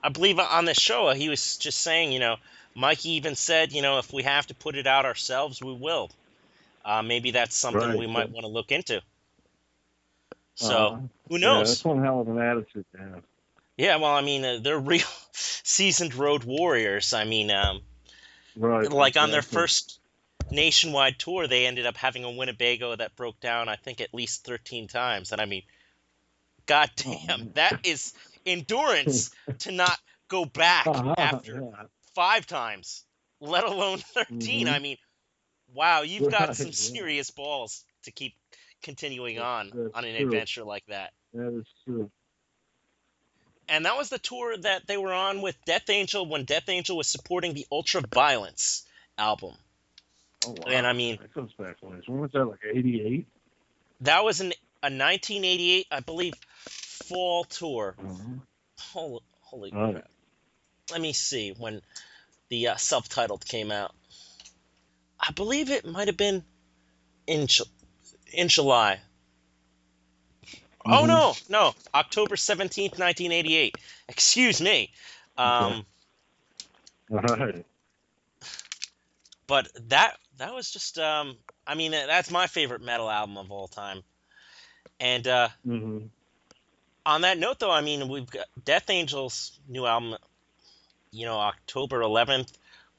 I 0.02 0.08
believe 0.08 0.38
on 0.38 0.64
this 0.64 0.78
show 0.78 1.10
he 1.12 1.28
was 1.28 1.56
just 1.58 1.78
saying, 1.78 2.12
you 2.12 2.18
know, 2.18 2.36
Mikey 2.74 3.10
even 3.12 3.36
said, 3.36 3.72
you 3.72 3.82
know, 3.82 3.98
if 3.98 4.12
we 4.12 4.22
have 4.22 4.46
to 4.48 4.54
put 4.54 4.76
it 4.76 4.86
out 4.86 5.04
ourselves, 5.06 5.62
we 5.62 5.72
will. 5.72 6.10
Uh, 6.84 7.02
maybe 7.02 7.30
that's 7.30 7.56
something 7.56 7.88
Right, 7.88 7.98
we 7.98 8.06
might 8.06 8.28
yeah. 8.28 8.34
want 8.34 8.44
to 8.44 8.48
look 8.48 8.72
into. 8.72 9.00
So 10.56 10.76
Uh, 10.76 10.98
who 11.28 11.38
yeah, 11.38 11.38
knows? 11.38 11.68
that's 11.68 11.84
one 11.84 12.02
hell 12.02 12.20
of 12.20 12.28
an 12.28 12.38
attitude 12.38 12.84
to 12.92 12.98
have. 12.98 13.22
Yeah, 13.76 13.96
well, 13.96 14.12
I 14.12 14.20
mean, 14.20 14.44
uh, 14.44 14.58
they're 14.62 14.78
real 14.94 15.06
seasoned 15.32 16.14
road 16.14 16.44
warriors. 16.44 17.12
I 17.12 17.24
mean, 17.24 17.50
um, 17.50 17.80
Right. 18.56 18.90
like 18.90 19.16
on 19.16 19.30
their 19.30 19.42
first 19.42 19.98
nationwide 20.50 21.18
tour, 21.18 21.48
they 21.48 21.66
ended 21.66 21.86
up 21.86 21.96
having 21.96 22.24
a 22.24 22.30
Winnebago 22.30 22.94
that 22.94 23.16
broke 23.16 23.40
down, 23.40 23.68
I 23.68 23.76
think, 23.76 24.00
at 24.00 24.14
least 24.14 24.44
13 24.44 24.86
times. 24.86 25.32
And 25.32 25.40
I 25.40 25.46
mean, 25.46 25.62
goddamn, 26.66 27.16
Oh, 27.28 27.36
man. 27.38 27.52
that 27.54 27.80
is 27.84 28.12
endurance 28.46 29.30
to 29.60 29.72
not 29.72 29.98
go 30.28 30.44
back 30.44 30.86
Uh-huh, 30.86 31.14
after 31.18 31.54
yeah. 31.62 31.84
five 32.14 32.46
times, 32.46 33.04
let 33.40 33.64
alone 33.64 33.98
13. 34.14 34.66
Mhm. 34.66 34.72
I 34.72 34.78
mean, 34.78 34.96
wow, 35.74 36.02
you've 36.02 36.30
got 36.30 36.48
Right, 36.48 36.56
some 36.56 36.66
yeah. 36.66 36.72
serious 36.72 37.30
balls 37.30 37.84
to 38.04 38.10
keep 38.10 38.34
continuing 38.82 39.38
on 39.38 39.70
that's 39.74 39.94
on 39.94 40.04
an 40.04 40.16
true. 40.16 40.26
adventure 40.26 40.64
like 40.64 40.84
that. 40.86 41.12
That 41.32 41.58
is 41.58 41.66
true. 41.84 42.10
And 43.68 43.86
that 43.86 43.96
was 43.96 44.10
the 44.10 44.18
tour 44.18 44.56
that 44.58 44.86
they 44.86 44.98
were 44.98 45.12
on 45.14 45.40
with 45.40 45.56
Death 45.64 45.88
Angel 45.88 46.26
when 46.26 46.44
Death 46.44 46.68
Angel 46.68 46.96
was 46.98 47.06
supporting 47.08 47.54
the 47.54 47.66
Ultra 47.72 48.02
Violence 48.12 48.86
album. 49.16 49.54
Oh, 50.46 50.50
wow. 50.50 50.64
And 50.66 50.86
I 50.86 50.92
mean, 50.92 51.16
that 51.16 51.32
goes 51.32 51.52
back 51.54 51.76
when 51.80 52.02
when 52.06 52.20
was 52.20 52.30
that? 52.32 52.44
Like 52.44 52.58
'88. 52.62 53.26
that 54.02 54.22
was 54.22 54.42
an, 54.42 54.52
a 54.84 54.92
1988, 54.92 55.86
I 55.90 56.00
believe, 56.00 56.34
fall 56.68 57.44
tour. 57.44 57.96
Mm-hmm. 57.98 58.36
Holy, 58.78 59.20
holy 59.40 59.70
Right. 59.72 59.94
crap. 59.94 60.10
Let 60.90 61.00
me 61.00 61.14
see 61.14 61.54
when 61.56 61.80
the 62.50 62.68
uh, 62.68 62.76
self 62.76 63.08
titled 63.08 63.46
came 63.46 63.72
out. 63.72 63.94
I 65.18 65.30
believe 65.32 65.70
it 65.70 65.86
might 65.86 66.08
have 66.08 66.18
been 66.18 66.44
in, 67.26 67.46
in 68.32 68.48
July. 68.48 69.00
Oh, 70.84 71.04
Mhm. 71.04 71.08
no, 71.08 71.34
no. 71.48 71.74
October 71.94 72.36
17th, 72.36 72.98
1988. 72.98 73.76
Excuse 74.08 74.60
me. 74.60 74.90
Um, 75.38 75.86
All 77.10 77.18
right. 77.20 77.64
but 79.46 79.68
that 79.88 80.18
that 80.36 80.54
was 80.54 80.70
just 80.70 80.98
um 80.98 81.36
I 81.66 81.74
mean 81.74 81.92
that's 81.92 82.30
my 82.30 82.46
favorite 82.46 82.82
metal 82.82 83.10
album 83.10 83.36
of 83.38 83.50
all 83.50 83.68
time. 83.68 84.02
And 85.00 85.26
uh 85.26 85.48
Mm-hmm. 85.66 86.06
on 87.06 87.20
that 87.22 87.38
note 87.38 87.58
though, 87.58 87.70
I 87.70 87.80
mean 87.80 88.08
we've 88.08 88.30
got 88.30 88.46
Death 88.64 88.88
Angel's 88.90 89.58
new 89.68 89.86
album 89.86 90.16
you 91.10 91.26
know 91.26 91.38
October 91.38 92.00
11th. 92.00 92.52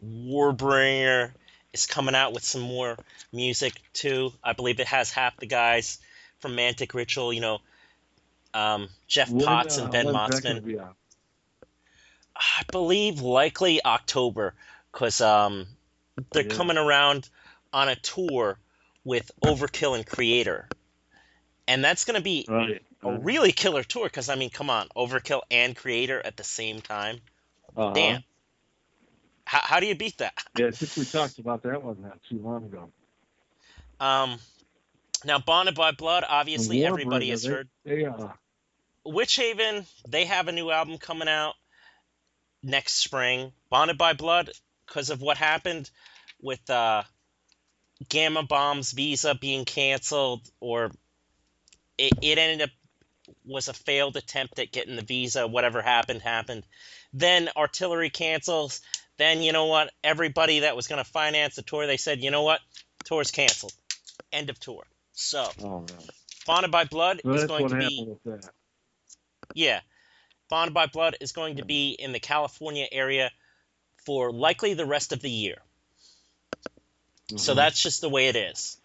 Warbringer 0.04 1.32
is 1.74 1.86
coming 1.86 2.16
out 2.16 2.34
with 2.34 2.44
some 2.44 2.62
more 2.62 2.98
music 3.34 3.74
too. 3.94 4.32
I 4.44 4.54
believe 4.54 4.80
it 4.80 4.88
has 4.88 5.12
half 5.12 5.36
the 5.38 5.46
guys 5.48 6.00
from 6.40 6.56
Mantic 6.56 6.94
Ritual, 6.94 7.34
you 7.34 7.42
know, 7.42 7.60
um, 8.54 8.90
Jeff 9.08 9.30
Potts 9.46 9.78
and 9.78 9.92
Ben. 9.92 10.06
Yeah. 10.66 10.88
I 12.36 12.64
believe 12.72 13.22
likely 13.22 13.84
October 13.84 14.54
because 14.92 15.22
um, 15.22 15.66
they're 16.32 16.44
Yeah. 16.44 16.50
coming 16.50 16.78
around 16.78 17.30
on 17.74 17.90
a 17.90 17.96
tour 17.96 18.60
with 19.04 19.32
Overkill 19.44 19.96
and 19.96 20.06
Kreator, 20.06 20.66
and 21.68 21.84
that's 21.84 22.06
going 22.06 22.16
to 22.18 22.24
be 22.24 22.46
Right. 22.48 22.82
a 23.04 23.18
really 23.20 23.52
killer 23.52 23.84
tour. 23.84 24.06
Because 24.06 24.30
I 24.30 24.36
mean, 24.36 24.50
come 24.50 24.70
on, 24.70 24.88
Overkill 24.96 25.42
and 25.52 25.76
Kreator 25.76 26.22
at 26.24 26.38
the 26.38 26.44
same 26.44 26.82
time. 26.82 27.20
Uh-huh. 27.76 27.94
Damn, 27.94 28.24
how, 29.46 29.60
how 29.62 29.80
do 29.80 29.86
you 29.88 29.96
beat 29.96 30.18
that? 30.20 30.34
Yeah, 30.58 30.68
I 30.68 30.72
think 30.72 30.96
we 30.96 31.06
talked 31.06 31.40
about 31.40 31.64
that 31.64 31.84
one 31.84 32.02
not 32.02 32.20
too 32.30 32.40
long 32.40 32.66
ago. 32.66 32.90
Um, 34.00 34.38
now, 35.24 35.40
Bonded 35.40 35.76
by 35.76 35.92
Blood, 35.92 36.24
obviously 36.28 36.78
Warbringer, 36.78 36.86
everybody 36.88 37.30
has 37.30 37.44
they- 37.44 37.50
heard. 37.50 37.70
They 37.84 38.06
uh, 38.06 38.28
Witchaven, 39.06 39.86
they 40.08 40.26
have 40.26 40.48
a 40.48 40.52
new 40.52 40.72
album 40.72 40.98
coming 40.98 41.28
out 41.28 41.54
next 42.64 42.94
spring. 42.96 43.52
Bonded 43.70 43.98
by 43.98 44.14
Blood, 44.14 44.50
because 44.88 45.10
of 45.12 45.22
what 45.22 45.38
happened 45.38 45.90
with 46.42 46.68
uh, 46.70 47.04
Gama 48.10 48.44
Bomb's 48.44 48.92
visa 48.94 49.36
being 49.36 49.64
canceled, 49.66 50.42
or 50.60 50.92
it, 51.98 52.14
it 52.22 52.38
ended 52.38 52.62
up 52.64 52.70
was 53.44 53.68
a 53.68 53.74
failed 53.74 54.18
attempt 54.18 54.60
at 54.60 54.72
getting 54.72 54.96
the 54.96 55.02
visa. 55.02 55.48
Whatever 55.48 55.82
happened, 55.82 56.22
happened. 56.22 56.64
Then 57.14 57.50
Artillery 57.56 58.10
cancels. 58.10 58.82
Then 59.18 59.42
you 59.42 59.52
know 59.52 59.66
what? 59.66 59.92
Everybody 60.04 60.60
that 60.60 60.76
was 60.76 60.88
going 60.88 61.04
to 61.04 61.10
finance 61.10 61.56
the 61.56 61.62
tour, 61.62 61.88
they 61.88 61.98
said, 61.98 62.22
you 62.22 62.32
know 62.32 62.44
what? 62.44 62.60
Tour's 63.06 63.32
canceled. 63.32 63.74
End 64.32 64.50
of 64.50 64.60
tour. 64.60 64.86
So, 65.14 65.50
oh. 65.64 65.86
Bonded 66.46 66.72
by 66.72 66.84
Blood 66.84 67.22
So 67.24 67.32
is 67.34 67.46
going 67.46 67.70
to 67.70 67.76
be. 67.76 67.98
happened 67.98 68.20
with 68.24 68.42
that. 68.42 68.50
Yeah. 69.54 69.80
Bonded 70.50 70.74
by 70.74 70.88
Blood 70.88 71.18
is 71.22 71.32
going 71.32 71.58
to 71.58 71.66
be 71.66 71.92
in 71.92 72.12
the 72.12 72.20
California 72.20 72.88
area 72.92 73.32
for 74.06 74.32
likely 74.32 74.74
the 74.74 74.86
rest 74.86 75.14
of 75.14 75.22
the 75.22 75.30
year. 75.30 75.58
So 77.38 77.54
Mhm. 77.54 77.56
that's 77.56 77.82
just 77.82 78.02
the 78.02 78.10
way 78.10 78.28
it 78.28 78.36
is. 78.36 78.78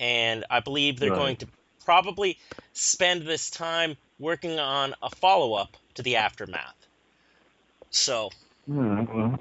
And 0.00 0.44
I 0.50 0.60
believe 0.60 0.98
they're 0.98 1.10
Right. 1.10 1.16
going 1.16 1.36
to 1.38 1.48
probably 1.86 2.38
spend 2.74 3.22
this 3.22 3.50
time 3.50 3.96
working 4.18 4.58
on 4.58 4.94
a 5.02 5.08
follow 5.08 5.54
up 5.54 5.76
to 5.94 6.02
the 6.02 6.16
aftermath. 6.16 6.76
So, 7.90 8.30
well, 8.66 9.38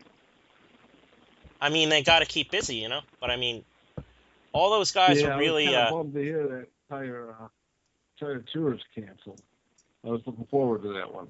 I 1.59 1.69
mean, 1.69 1.89
they 1.89 2.03
got 2.03 2.19
to 2.19 2.25
keep 2.25 2.51
busy, 2.51 2.75
you 2.77 2.89
know? 2.89 3.01
But 3.19 3.31
I 3.31 3.37
mean, 3.37 3.65
all 4.53 4.69
those 4.69 4.91
guys 4.91 5.23
yeah, 5.23 5.35
are 5.35 5.37
really. 5.37 5.75
I 5.75 5.79
was 5.81 5.89
kind 5.91 6.13
Uh, 6.13 6.13
to 6.13 6.19
hear 6.23 6.47
that 6.47 6.67
entire 6.89 7.31
uh, 7.31 7.47
entire 8.19 8.45
tour 8.53 8.75
is 8.75 8.81
canceled. 8.93 9.41
I 10.05 10.09
was 10.09 10.21
looking 10.25 10.45
forward 10.45 10.83
to 10.83 10.93
that 10.93 11.13
one. 11.13 11.27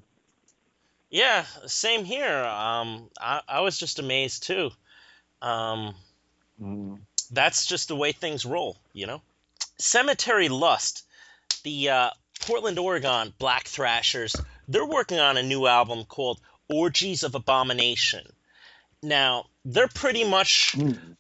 yeah, 1.10 1.45
same 1.67 2.05
here. 2.05 2.43
Um, 2.43 3.10
I, 3.19 3.41
I 3.48 3.62
was 3.62 3.77
just 3.79 4.00
amazed 4.00 4.43
too. 4.43 4.72
Um, 5.41 5.95
Mm. 6.62 7.00
that's 7.31 7.65
just 7.65 7.88
the 7.89 7.95
way 7.95 8.12
things 8.12 8.45
roll, 8.45 8.77
you 8.93 9.07
know. 9.07 9.22
Cemetery 9.77 10.50
Lust, 10.50 11.03
the 11.63 11.89
uh, 11.89 12.10
Portland, 12.41 12.79
Oregon 12.79 13.34
Black 13.38 13.67
Thrashers, 13.67 14.36
they're 14.67 14.86
working 14.86 15.20
on 15.20 15.38
a 15.38 15.44
new 15.44 15.67
album 15.67 16.05
called 16.05 16.39
Orgies 16.70 17.24
of 17.24 17.36
Abomination. 17.36 18.25
Now, 19.03 19.46
they're 19.63 19.88
pretty 19.88 20.24
much 20.24 20.74
Mm. 20.77 21.17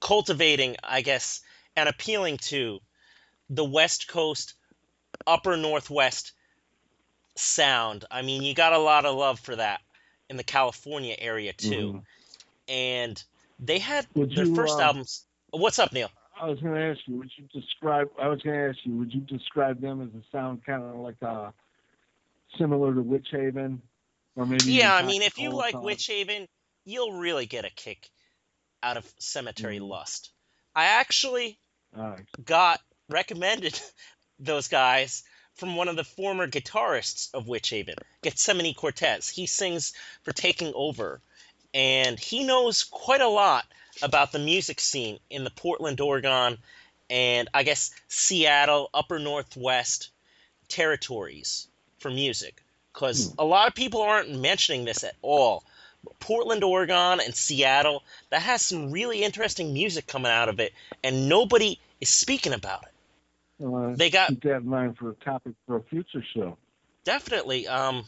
cultivating, 0.00 0.76
I 0.82 1.02
guess, 1.02 1.40
and 1.76 1.88
appealing 1.88 2.38
to 2.38 2.80
the 3.50 3.64
West 3.64 4.08
Coast, 4.08 4.54
Upper 5.26 5.56
Northwest 5.56 6.32
sound. 7.36 8.04
I 8.10 8.22
mean, 8.22 8.42
you 8.42 8.54
got 8.54 8.72
a 8.72 8.78
lot 8.78 9.04
of 9.04 9.16
love 9.16 9.40
for 9.40 9.56
that 9.56 9.80
in 10.28 10.36
the 10.36 10.44
California 10.44 11.16
area 11.18 11.52
too. 11.52 11.92
Mhm. 11.92 12.04
And 12.68 13.24
they 13.58 13.78
had 13.78 14.06
Would 14.14 14.34
their 14.34 14.44
you, 14.46 14.54
first 14.54 14.78
uh, 14.78 14.82
albums. 14.82 15.24
What's 15.50 15.78
up, 15.78 15.92
Neil? 15.92 16.10
I 16.40 16.46
was 16.46 16.60
going 16.60 16.74
to 16.74 16.80
ask 16.80 17.00
you, 17.06 17.16
would 17.18 17.30
you 17.36 17.44
describe? 17.52 18.10
I 18.20 18.28
was 18.28 18.40
going 18.42 18.56
to 18.56 18.68
ask 18.68 18.78
you, 18.84 18.96
would 18.96 19.12
you 19.12 19.20
describe 19.20 19.80
them 19.80 20.00
as 20.02 20.08
a 20.08 20.24
sound 20.30 20.64
kind 20.64 20.82
of 20.82 20.96
like 20.96 21.16
uh, 21.22 21.50
similar 22.58 22.94
to 22.94 23.02
Witchaven, 23.02 23.78
or 24.36 24.46
maybe? 24.46 24.72
Yeah, 24.72 24.94
I 24.94 25.02
mean, 25.02 25.22
if 25.22 25.38
you 25.38 25.50
like 25.50 25.74
Holocaust? 25.74 25.84
Witch 25.84 26.06
Haven, 26.06 26.48
you'll 26.84 27.12
really 27.12 27.46
get 27.46 27.64
a 27.64 27.70
kick 27.70 28.10
out 28.82 28.96
of 28.96 29.12
Cemetery 29.18 29.78
Mhm. 29.78 29.88
Lust. 29.88 30.30
I 30.74 30.84
actually 30.84 31.58
All 31.96 32.10
right. 32.10 32.26
got 32.44 32.80
recommended 33.08 33.80
those 34.38 34.68
guys 34.68 35.24
from 35.54 35.74
one 35.74 35.88
of 35.88 35.96
the 35.96 36.04
former 36.04 36.46
guitarists 36.46 37.34
of 37.34 37.46
Witchaven, 37.46 37.96
Gethsemane 38.22 38.74
Cortez. 38.74 39.28
He 39.28 39.46
sings 39.46 39.92
for 40.22 40.32
Taking 40.32 40.72
Over, 40.74 41.20
and 41.74 42.18
he 42.18 42.44
knows 42.44 42.84
quite 42.84 43.20
a 43.20 43.28
lot 43.28 43.66
about 44.02 44.32
the 44.32 44.38
music 44.38 44.80
scene 44.80 45.18
in 45.30 45.44
the 45.44 45.50
Portland, 45.50 46.00
Oregon, 46.00 46.58
and 47.10 47.48
I 47.54 47.62
guess 47.62 47.90
Seattle, 48.08 48.90
Upper 48.92 49.18
Northwest 49.18 50.10
territories 50.68 51.68
for 51.98 52.10
music. 52.10 52.62
Because 52.92 53.32
a 53.38 53.44
lot 53.44 53.68
of 53.68 53.74
people 53.74 54.02
aren't 54.02 54.34
mentioning 54.40 54.84
this 54.84 55.04
at 55.04 55.14
all. 55.22 55.62
Portland, 56.20 56.64
Oregon, 56.64 57.20
and 57.24 57.34
Seattle, 57.34 58.02
that 58.30 58.42
has 58.42 58.62
some 58.62 58.90
really 58.90 59.22
interesting 59.22 59.72
music 59.72 60.06
coming 60.06 60.30
out 60.32 60.48
of 60.48 60.58
it, 60.60 60.72
and 61.02 61.28
nobody 61.28 61.78
is 62.00 62.08
speaking 62.08 62.52
about 62.52 62.84
it. 62.84 62.88
Well, 63.60 63.94
They 63.94 64.10
got 64.10 64.28
keep 64.28 64.42
that 64.42 64.58
in 64.58 64.68
mind 64.68 64.96
for 64.96 65.10
a 65.10 65.14
topic 65.14 65.54
for 65.66 65.76
a 65.76 65.82
future 65.84 66.24
show. 66.34 66.56
definitely. 67.04 67.66
Um, 67.66 68.04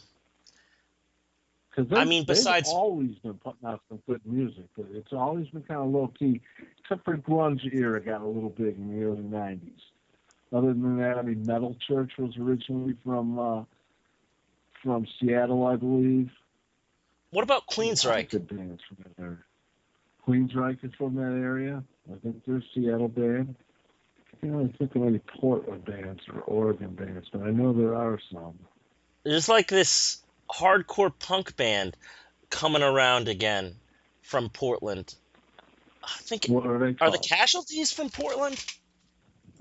Because 1.73 1.91
I 1.97 2.03
mean, 2.05 2.25
besides- 2.25 2.69
always 2.69 3.15
been 3.19 3.35
putting 3.35 3.65
out 3.65 3.81
some 3.87 4.01
good 4.07 4.21
music, 4.25 4.65
but 4.75 4.87
it's 4.93 5.13
always 5.13 5.47
been 5.49 5.63
kind 5.63 5.79
of 5.79 5.89
low 5.89 6.07
key. 6.07 6.41
Except 6.79 7.05
for 7.05 7.17
grunge 7.17 7.73
era 7.73 8.01
got 8.01 8.21
a 8.21 8.25
little 8.25 8.49
big 8.49 8.77
in 8.77 8.89
the 8.89 9.05
early 9.05 9.23
'90s. 9.23 9.81
Other 10.51 10.67
than 10.73 10.97
that, 10.97 11.17
I 11.17 11.21
mean, 11.21 11.45
Metal 11.45 11.75
Church 11.87 12.11
was 12.17 12.35
originally 12.37 12.97
from 13.05 13.39
uh, 13.39 13.63
from 14.83 15.07
Seattle, 15.19 15.65
I 15.65 15.77
believe. 15.77 16.29
what 17.29 17.43
about 17.43 17.67
Queensryche? 17.67 18.29
Good 18.31 18.47
bands 18.49 18.81
from 18.87 18.97
that 19.03 19.21
area. 19.21 19.37
Queensryche 20.27 20.83
is 20.83 20.93
from 20.97 21.15
that 21.15 21.39
area. 21.41 21.83
I 22.11 22.17
think 22.17 22.43
they're 22.45 22.57
a 22.57 22.63
Seattle 22.73 23.07
band. 23.07 23.55
I 24.33 24.41
can't 24.41 24.53
really 24.55 24.73
think 24.77 24.95
of 24.95 25.03
any 25.03 25.19
Portland 25.19 25.85
bands 25.85 26.21
or 26.33 26.41
Oregon 26.41 26.95
bands, 26.95 27.27
but 27.31 27.43
I 27.43 27.51
know 27.51 27.71
there 27.71 27.95
are 27.95 28.19
some. 28.31 28.59
there's 29.23 29.47
like 29.47 29.67
this 29.67 30.21
hardcore 30.51 31.11
punk 31.17 31.55
band 31.55 31.95
coming 32.49 32.83
around 32.83 33.27
again 33.27 33.75
from 34.21 34.49
Portland. 34.49 35.13
I 36.03 36.17
think 36.21 36.49
are 36.49 36.95
are 37.01 37.11
the 37.11 37.17
casualties 37.17 37.91
from 37.91 38.09
Portland? 38.09 38.63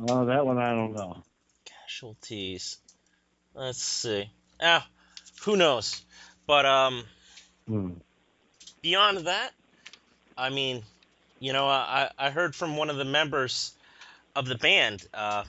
oh, 0.08 0.26
that 0.26 0.44
one 0.44 0.58
I 0.58 0.70
don't 0.70 0.94
know. 0.94 1.22
Casualties. 1.64 2.78
Let's 3.54 3.82
see. 3.82 4.30
Ah, 4.60 4.86
who 5.44 5.56
knows? 5.56 6.02
But 6.46 6.66
um, 6.66 7.04
Hmm. 7.66 7.92
beyond 8.82 9.26
that, 9.26 9.50
I 10.36 10.50
mean, 10.50 10.82
you 11.40 11.52
know, 11.52 11.66
I 11.66 12.10
I 12.18 12.30
heard 12.30 12.54
from 12.54 12.76
one 12.76 12.90
of 12.90 12.96
the 12.96 13.04
members 13.04 13.72
of 14.34 14.46
the 14.46 14.56
band. 14.56 15.04
Uh, 15.12 15.44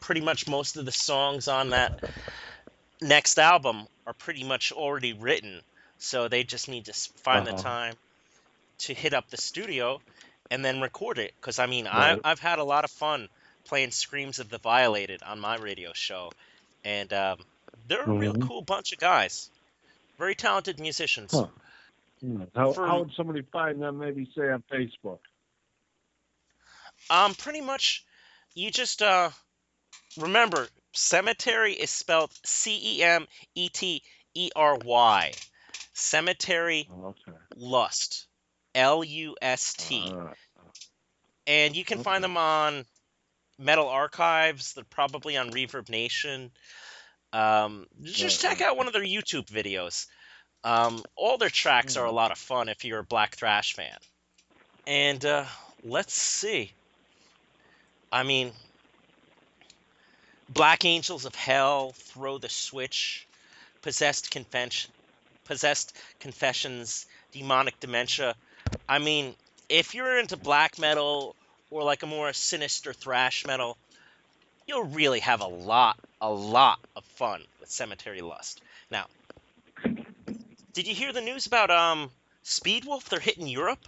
pretty 0.00 0.20
much 0.22 0.48
most 0.48 0.76
of 0.76 0.86
the 0.86 0.92
songs 0.92 1.48
on 1.48 1.70
that 1.70 1.92
next 3.02 3.38
album 3.38 3.86
pretty 4.18 4.44
much 4.44 4.72
already 4.72 5.12
written, 5.12 5.62
so 5.98 6.28
they 6.28 6.44
just 6.44 6.68
need 6.68 6.84
to 6.86 6.92
find 6.92 7.46
the 7.46 7.52
Uh-huh. 7.54 7.62
time 7.62 7.94
to 8.78 8.94
hit 8.94 9.14
up 9.14 9.28
the 9.30 9.36
studio 9.36 10.00
and 10.50 10.64
then 10.64 10.80
record 10.80 11.18
it. 11.18 11.34
Because 11.40 11.58
I 11.58 11.66
mean, 11.66 11.86
Right. 11.86 12.18
I 12.24 12.30
I've 12.30 12.40
had 12.40 12.58
a 12.58 12.64
lot 12.64 12.84
of 12.84 12.90
fun 12.90 13.28
playing 13.64 13.90
"Screams 13.90 14.38
of 14.38 14.48
the 14.48 14.58
Violated" 14.58 15.22
on 15.22 15.40
my 15.40 15.56
radio 15.56 15.92
show, 15.92 16.32
and 16.84 17.12
um, 17.12 17.38
they're 17.86 18.02
a 18.02 18.10
real 18.12 18.34
Mhm. 18.34 18.46
cool 18.46 18.62
bunch 18.62 18.92
of 18.92 18.98
guys, 18.98 19.50
very 20.18 20.34
talented 20.34 20.78
musicians. 20.80 21.32
Huh. 21.32 21.48
How, 22.54 22.72
For- 22.72 22.86
how 22.86 22.98
would 23.00 23.12
somebody 23.14 23.42
find 23.42 23.80
them? 23.80 23.98
Maybe 23.98 24.28
say 24.34 24.50
on 24.50 24.62
Facebook. 24.70 25.20
Um, 27.10 27.34
pretty 27.34 27.60
much, 27.60 28.04
you 28.54 28.70
just 28.70 29.02
uh, 29.02 29.30
remember 30.16 30.68
cemetery 30.98 31.74
is 31.74 31.90
spelled 31.90 32.30
C 32.44 32.98
E 32.98 33.02
M 33.02 33.26
E 33.54 33.68
T 33.68 34.02
E 34.34 34.50
R 34.54 34.76
Y. 34.84 35.32
Cemetery 35.94 36.88
okay. 36.90 37.38
Lust, 37.56 38.26
L 38.74 39.04
U 39.04 39.36
S 39.40 39.74
T, 39.74 40.12
and 41.46 41.76
you 41.76 41.84
can 41.84 41.98
find 41.98 42.22
them 42.22 42.36
on 42.36 42.84
Metal 43.58 43.88
Archives. 43.88 44.74
They're 44.74 44.84
probably 44.84 45.36
on 45.36 45.50
ReverbNation. 45.50 46.50
Um, 47.32 47.86
just 48.02 48.42
Right, 48.42 48.52
check 48.52 48.60
out 48.60 48.76
one 48.76 48.86
of 48.86 48.92
their 48.92 49.04
YouTube 49.04 49.46
videos. 49.46 50.06
Um, 50.64 51.02
all 51.16 51.38
their 51.38 51.50
tracks 51.50 51.96
are 51.96 52.04
a 52.06 52.10
Hmm. 52.10 52.16
lot 52.16 52.32
of 52.32 52.38
fun 52.38 52.68
if 52.68 52.84
you're 52.84 53.00
a 53.00 53.04
Black 53.04 53.36
Thrash 53.36 53.74
fan. 53.74 53.96
And 54.86 55.24
uh, 55.24 55.44
let's 55.82 56.14
see. 56.14 56.72
I 58.12 58.22
mean, 58.22 58.52
Black 60.48 60.84
Angels 60.84 61.24
of 61.24 61.34
Hell, 61.34 61.92
Throw 61.92 62.38
the 62.38 62.48
Switch, 62.48 63.26
Possessed 63.82 64.34
Possessed 65.44 65.96
Confessions, 66.20 67.06
Demonic 67.32 67.78
Dementia. 67.80 68.34
I 68.88 68.98
mean, 68.98 69.34
if 69.68 69.94
you're 69.94 70.18
into 70.18 70.36
black 70.36 70.78
metal 70.78 71.36
or 71.70 71.82
like 71.82 72.02
a 72.02 72.06
more 72.06 72.32
sinister 72.32 72.92
thrash 72.92 73.46
metal, 73.46 73.76
you'll 74.66 74.84
really 74.84 75.20
have 75.20 75.40
a 75.40 75.46
lot, 75.46 75.98
a 76.20 76.30
lot 76.30 76.78
of 76.96 77.04
fun 77.04 77.42
with 77.60 77.70
Cemetery 77.70 78.20
Lust. 78.20 78.62
Now, 78.90 79.06
did 80.72 80.86
you 80.86 80.94
hear 80.94 81.12
the 81.12 81.20
news 81.20 81.46
about 81.46 81.70
um 81.70 82.10
Speedwolf? 82.44 83.04
They're 83.04 83.20
hitting 83.20 83.46
Europe. 83.46 83.84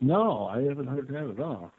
No, 0.00 0.46
I 0.46 0.62
haven't 0.62 0.86
heard 0.86 1.08
that 1.08 1.30
at 1.30 1.40
all. 1.40 1.72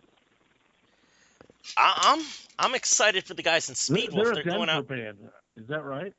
I- 1.78 2.16
I'm 2.18 2.26
I'm 2.58 2.76
excited 2.76 3.26
for 3.26 3.34
the 3.34 3.44
guys 3.44 3.70
in 3.70 3.76
Speedwolf. 3.76 4.24
they're 4.24 4.36
They're, 4.36 4.44
going 4.44 4.70
out. 4.70 4.88
band. 4.88 5.18
Is 5.58 5.68
that 5.68 5.84
right? 5.84 6.14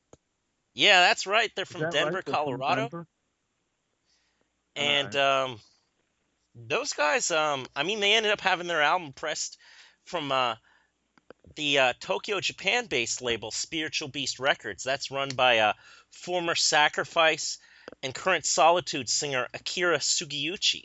Yeah, 0.75 1.00
that's 1.00 1.26
right. 1.26 1.50
They're 1.57 1.65
from 1.65 1.91
Denver, 1.91 1.97
right? 1.99 2.12
They're 2.12 2.23
from 2.23 2.33
Colorado. 2.33 2.83
Denver? 2.83 3.07
And 4.76 5.17
um, 5.17 5.61
those 6.55 6.93
guys, 6.93 7.30
um, 7.30 7.67
I 7.75 7.82
mean, 7.82 8.00
they 8.00 8.13
ended 8.13 8.32
up 8.32 8.43
having 8.43 8.67
their 8.67 8.82
album 8.82 9.13
pressed 9.13 9.56
from 10.04 10.30
uh, 10.30 10.56
the 11.56 11.78
uh, 11.78 11.93
Tokyo, 12.00 12.41
Japan-based 12.41 13.23
label 13.23 13.50
Spiritual 13.50 14.09
Beast 14.09 14.39
Records. 14.39 14.82
That's 14.85 15.11
run 15.11 15.30
by 15.35 15.59
uh, 15.61 15.73
former 16.11 16.54
Sacrifice 16.54 17.59
and 18.02 18.15
current 18.15 18.45
Solitude 18.45 19.09
singer 19.09 19.47
Akira 19.54 19.99
Sugiuchi. 19.99 20.85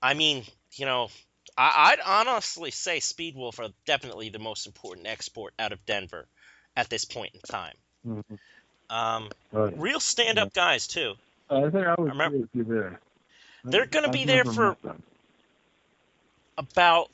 I 0.00 0.14
mean, 0.14 0.44
you 0.72 0.86
know, 0.86 1.08
I- 1.56 1.92
I'd 1.92 2.00
honestly 2.00 2.70
say 2.70 2.98
Speedwolf 2.98 3.58
are 3.58 3.72
definitely 3.84 4.30
the 4.30 4.38
most 4.38 4.66
important 4.66 5.06
export 5.06 5.52
out 5.58 5.72
of 5.72 5.84
Denver 5.86 6.26
at 6.76 6.88
this 6.88 7.04
point 7.04 7.34
in 7.34 7.40
time. 7.40 7.76
Mhm. 8.06 8.38
Um, 8.90 9.30
Right. 9.52 9.76
real 9.78 10.00
stand-up 10.00 10.52
guys 10.52 10.86
too. 10.86 11.16
I 11.50 11.60
think 11.70 11.86
I 11.86 11.94
would 11.98 12.08
I 12.08 12.12
remember- 12.12 12.48
you 12.54 12.64
there. 12.64 13.00
They're 13.64 13.86
gonna 13.86 14.10
be 14.10 14.24
there 14.24 14.44
for- 14.44 14.76
about 16.58 17.10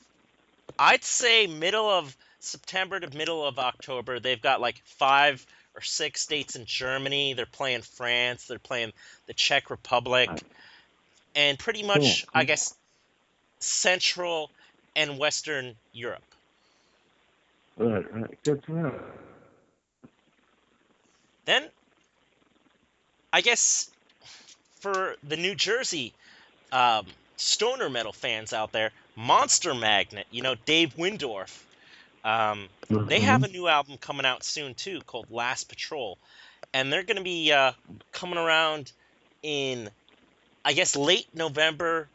I'd 0.79 1.03
say 1.05 1.47
middle 1.47 1.89
of 1.89 2.17
September 2.41 3.01
to 3.01 3.17
middle 3.17 3.45
of 3.45 3.59
October. 3.59 4.21
They've 4.21 4.41
got 4.41 4.61
like 4.61 4.79
five 4.85 5.45
or 5.75 5.81
six 5.83 6.27
dates 6.27 6.57
in 6.57 6.67
Germany. 6.67 7.33
They're 7.33 7.47
playing 7.47 7.83
France. 7.83 8.47
They're 8.47 8.59
playing 8.59 8.93
the 9.27 9.35
Czech 9.35 9.71
Republic, 9.71 10.29
Right. 10.29 10.43
and 11.35 11.59
pretty 11.59 11.83
much, 11.83 12.27
Cool, 12.27 12.31
I 12.35 12.45
guess, 12.45 12.75
Central 13.61 14.51
and 14.97 15.19
Western 15.19 15.75
Europe. 15.93 16.23
Right, 17.77 18.13
right. 18.13 18.43
Good. 18.45 18.65
Then, 21.47 21.69
I 23.33 23.41
guess, 23.41 23.91
for 24.81 25.15
the 25.23 25.37
New 25.37 25.55
Jersey 25.55 26.13
um, 26.73 27.07
stoner 27.37 27.89
metal 27.89 28.13
fans 28.13 28.53
out 28.53 28.73
there, 28.73 28.91
Monster 29.17 29.75
Magnet, 29.75 30.27
you 30.31 30.43
know, 30.43 30.57
Dave 30.67 30.95
Wyndorf. 30.97 31.65
Um, 32.25 32.69
They 33.09 33.21
have 33.21 33.43
a 33.43 33.49
new 33.49 33.69
album 33.69 33.97
coming 33.99 34.27
out 34.27 34.45
soon 34.45 34.75
too, 34.75 35.01
called 35.07 35.31
Last 35.31 35.69
Patrol, 35.69 36.19
and 36.75 36.93
they're 36.93 37.05
going 37.05 37.17
to 37.17 37.23
be 37.23 37.53
uh, 37.53 37.73
coming 38.13 38.39
around 38.39 38.93
in, 39.43 39.89
I 40.65 40.73
guess, 40.75 40.97
late 40.97 41.27
November, 41.35 42.09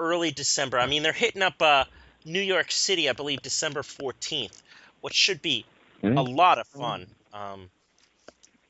early 0.00 0.30
December. 0.32 0.80
I 0.80 0.86
mean, 0.86 1.02
they're 1.04 1.12
hitting 1.12 1.42
up 1.42 1.60
uh, 1.62 1.84
New 2.24 2.40
York 2.40 2.72
City, 2.72 3.08
I 3.08 3.12
believe, 3.12 3.42
December 3.42 3.82
fourteenth, 3.82 4.60
which 5.02 5.14
should 5.14 5.40
be 5.42 5.64
Mhm. 6.02 6.16
a 6.16 6.22
lot 6.22 6.58
of 6.58 6.66
fun. 6.66 7.06
Um, 7.32 7.70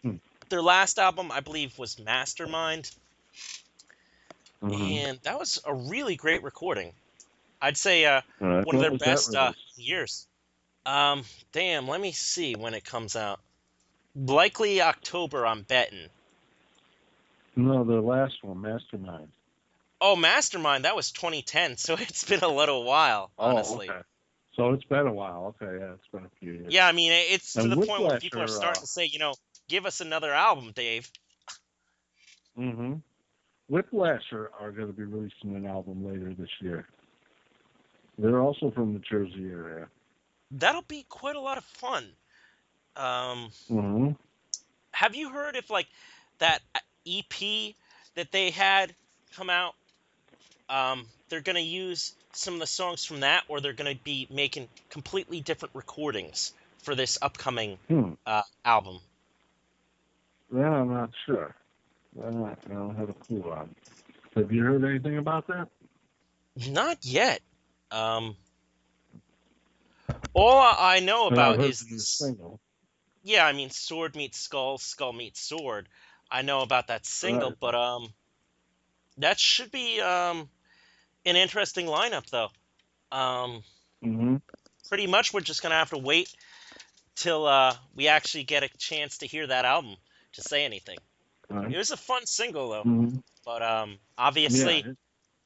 Hmm. 0.03 0.17
Their 0.49 0.63
last 0.63 0.99
album, 0.99 1.31
I 1.31 1.41
believe, 1.41 1.79
was 1.79 1.99
Mastermind, 1.99 2.91
Mhm. 4.63 4.93
and 4.93 5.21
that 5.23 5.39
was 5.39 5.61
a 5.65 5.73
really 5.75 6.17
great 6.17 6.43
recording. 6.43 6.93
I'd 7.63 7.77
say 7.77 8.05
uh, 8.07 8.23
Right. 8.41 8.65
one 8.67 8.77
of 8.77 8.81
their 8.83 8.99
best 8.99 9.35
uh, 9.35 9.53
years. 9.77 10.27
Um, 10.87 11.25
damn, 11.53 11.87
let 11.87 12.01
me 12.01 12.13
see 12.13 12.57
when 12.57 12.75
it 12.75 12.85
comes 12.85 13.15
out. 13.15 13.41
Likely 14.17 14.81
October, 14.81 15.47
I'm 15.47 15.63
betting. 15.63 16.09
No, 17.55 17.85
the 17.85 18.01
last 18.01 18.43
one, 18.43 18.61
Mastermind. 18.63 19.31
Oh, 20.01 20.17
Mastermind, 20.17 20.85
that 20.85 20.97
was 20.97 21.13
2010, 21.13 21.77
so 21.77 21.95
it's 21.99 22.25
been 22.25 22.41
a 22.41 22.49
little 22.49 22.85
while, 22.85 23.31
honestly. 23.39 23.89
Oh, 23.91 23.95
okay. 23.95 24.03
So 24.57 24.73
it's 24.73 24.85
been 24.85 25.07
a 25.07 25.13
while. 25.13 25.55
Okay, 25.63 25.79
yeah, 25.79 25.93
it's 25.93 26.07
been 26.13 26.25
a 26.25 26.31
few 26.41 26.53
years. 26.53 26.67
Yeah, 26.73 26.87
I 26.87 26.93
mean, 26.93 27.13
it- 27.13 27.27
it's 27.33 27.53
to 27.55 27.69
the 27.69 27.77
point 27.77 28.03
where 28.03 28.19
people 28.19 28.41
are 28.41 28.45
are, 28.45 28.49
starting 28.49 28.79
uh, 28.79 28.83
to 28.83 28.87
say, 28.87 29.05
you 29.07 29.19
know, 29.19 29.35
give 29.69 29.87
us 29.87 30.01
another 30.01 30.33
album, 30.33 30.73
Dave. 30.75 31.11
Mm-hmm. 32.59 32.95
Whiplash 33.69 34.33
are, 34.33 34.51
are 34.59 34.73
going 34.73 34.89
to 34.89 34.93
be 34.93 35.05
releasing 35.05 35.55
an 35.55 35.67
album 35.67 36.05
later 36.07 36.35
this 36.35 36.51
year. 36.61 36.87
They're 38.19 38.41
also 38.41 38.71
from 38.73 38.93
the 38.93 38.99
Jersey 38.99 39.49
area. 39.51 39.87
That'll 40.51 40.83
be 40.83 41.07
quite 41.09 41.37
a 41.37 41.41
lot 41.41 41.57
of 41.59 41.65
fun. 41.65 42.05
Um, 42.97 43.51
Mm-hmm. 43.71 44.11
have 44.91 45.15
you 45.15 45.31
heard 45.31 45.55
if 45.57 45.71
like 45.71 45.87
that 46.39 46.61
EP 47.07 47.75
that 48.17 48.33
they 48.33 48.51
had 48.51 48.95
come 49.37 49.49
out? 49.49 49.75
Um, 50.71 51.07
they're 51.29 51.41
gonna 51.41 51.61
use 51.61 52.15
some 52.33 52.55
of 52.55 52.61
the 52.61 52.67
songs 52.67 53.05
from 53.05 53.21
that, 53.21 53.45
or 53.49 53.61
they're 53.61 53.73
gonna 53.73 53.95
be 53.97 54.27
making 54.31 54.69
completely 54.89 55.41
different 55.41 55.75
recordings 55.75 56.53
for 56.79 56.95
this 56.95 57.19
upcoming 57.21 57.77
Hmm. 57.89 58.13
uh, 58.25 58.43
album. 58.65 59.01
That 60.53 60.65
I'm 60.67 60.93
not 60.93 61.11
sure. 61.27 61.55
I'm 62.23 62.41
not, 62.41 62.59
I 62.71 62.75
don't 62.75 62.97
have 62.97 63.09
a 63.11 63.15
clue 63.15 63.43
on. 63.51 63.75
Have 64.37 64.51
you 64.53 64.63
heard 64.65 64.85
anything 64.85 65.19
about 65.19 65.47
that? 65.49 65.69
Not 66.69 67.05
yet. 67.05 67.41
Um, 67.91 68.37
all 70.35 70.59
I 70.79 71.01
know 71.01 71.29
No, 71.29 71.31
I 71.31 71.33
about 71.33 71.57
heard 71.57 71.71
is 71.71 71.81
this- 71.89 72.09
single. 72.09 72.61
yeah, 73.23 73.45
I 73.47 73.53
mean, 73.53 73.71
sword 73.71 74.17
meets 74.17 74.39
skull, 74.39 74.79
skull 74.79 75.13
meets 75.13 75.41
sword. 75.41 75.89
I 76.31 76.43
know 76.43 76.61
about 76.63 76.89
that 76.89 77.07
single, 77.07 77.51
Right. 77.51 77.61
but 77.61 77.75
um, 77.75 78.13
that 79.19 79.39
should 79.39 79.71
be 79.73 80.01
um, 80.01 80.49
an 81.27 81.37
interesting 81.37 81.87
lineup 81.87 82.29
though. 82.31 82.49
Um, 83.13 83.63
Mm-hmm. 84.05 84.37
pretty 84.89 85.07
much 85.07 85.35
we're 85.35 85.41
just 85.41 85.63
gonna 85.63 85.75
have 85.75 85.91
to 85.91 85.99
wait 85.99 86.33
till 87.17 87.45
uh, 87.47 87.75
we 87.95 88.09
actually 88.09 88.45
get 88.45 88.63
a 88.63 88.69
chance 88.79 89.19
to 89.19 89.27
hear 89.27 89.47
that 89.47 89.67
album 89.67 89.97
to 90.33 90.43
say 90.43 90.65
anything. 90.65 90.97
Right. 91.51 91.71
It 91.71 91.77
was 91.77 91.91
a 91.91 91.99
fun 91.99 92.25
single 92.25 92.71
though, 92.71 92.83
hmm 92.83 93.09
but 93.45 93.63
um, 93.63 93.99
obviously 94.17 94.79
Yeah, 94.81 94.91
it- 94.91 94.97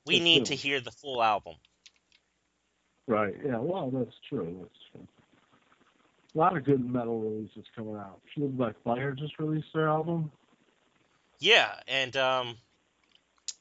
we 0.06 0.16
it's 0.16 0.24
need 0.24 0.38
good. 0.40 0.46
to 0.46 0.54
hear 0.54 0.80
the 0.80 0.90
full 0.92 1.20
album. 1.22 1.54
right. 3.08 3.34
Yeah. 3.44 3.58
Well, 3.58 3.90
that's 3.90 4.14
true. 4.28 4.56
That's 4.60 4.80
true. 4.92 5.06
A 6.34 6.38
lot 6.38 6.56
of 6.56 6.64
good 6.64 6.84
metal 6.88 7.20
releases 7.20 7.64
coming 7.74 7.96
out. 7.96 8.20
Fueled 8.34 8.56
by 8.58 8.72
Fire 8.84 9.12
just 9.12 9.38
released 9.38 9.68
their 9.74 9.88
album. 9.88 10.30
Yeah, 11.40 11.72
and 11.88 12.16
um, 12.16 12.56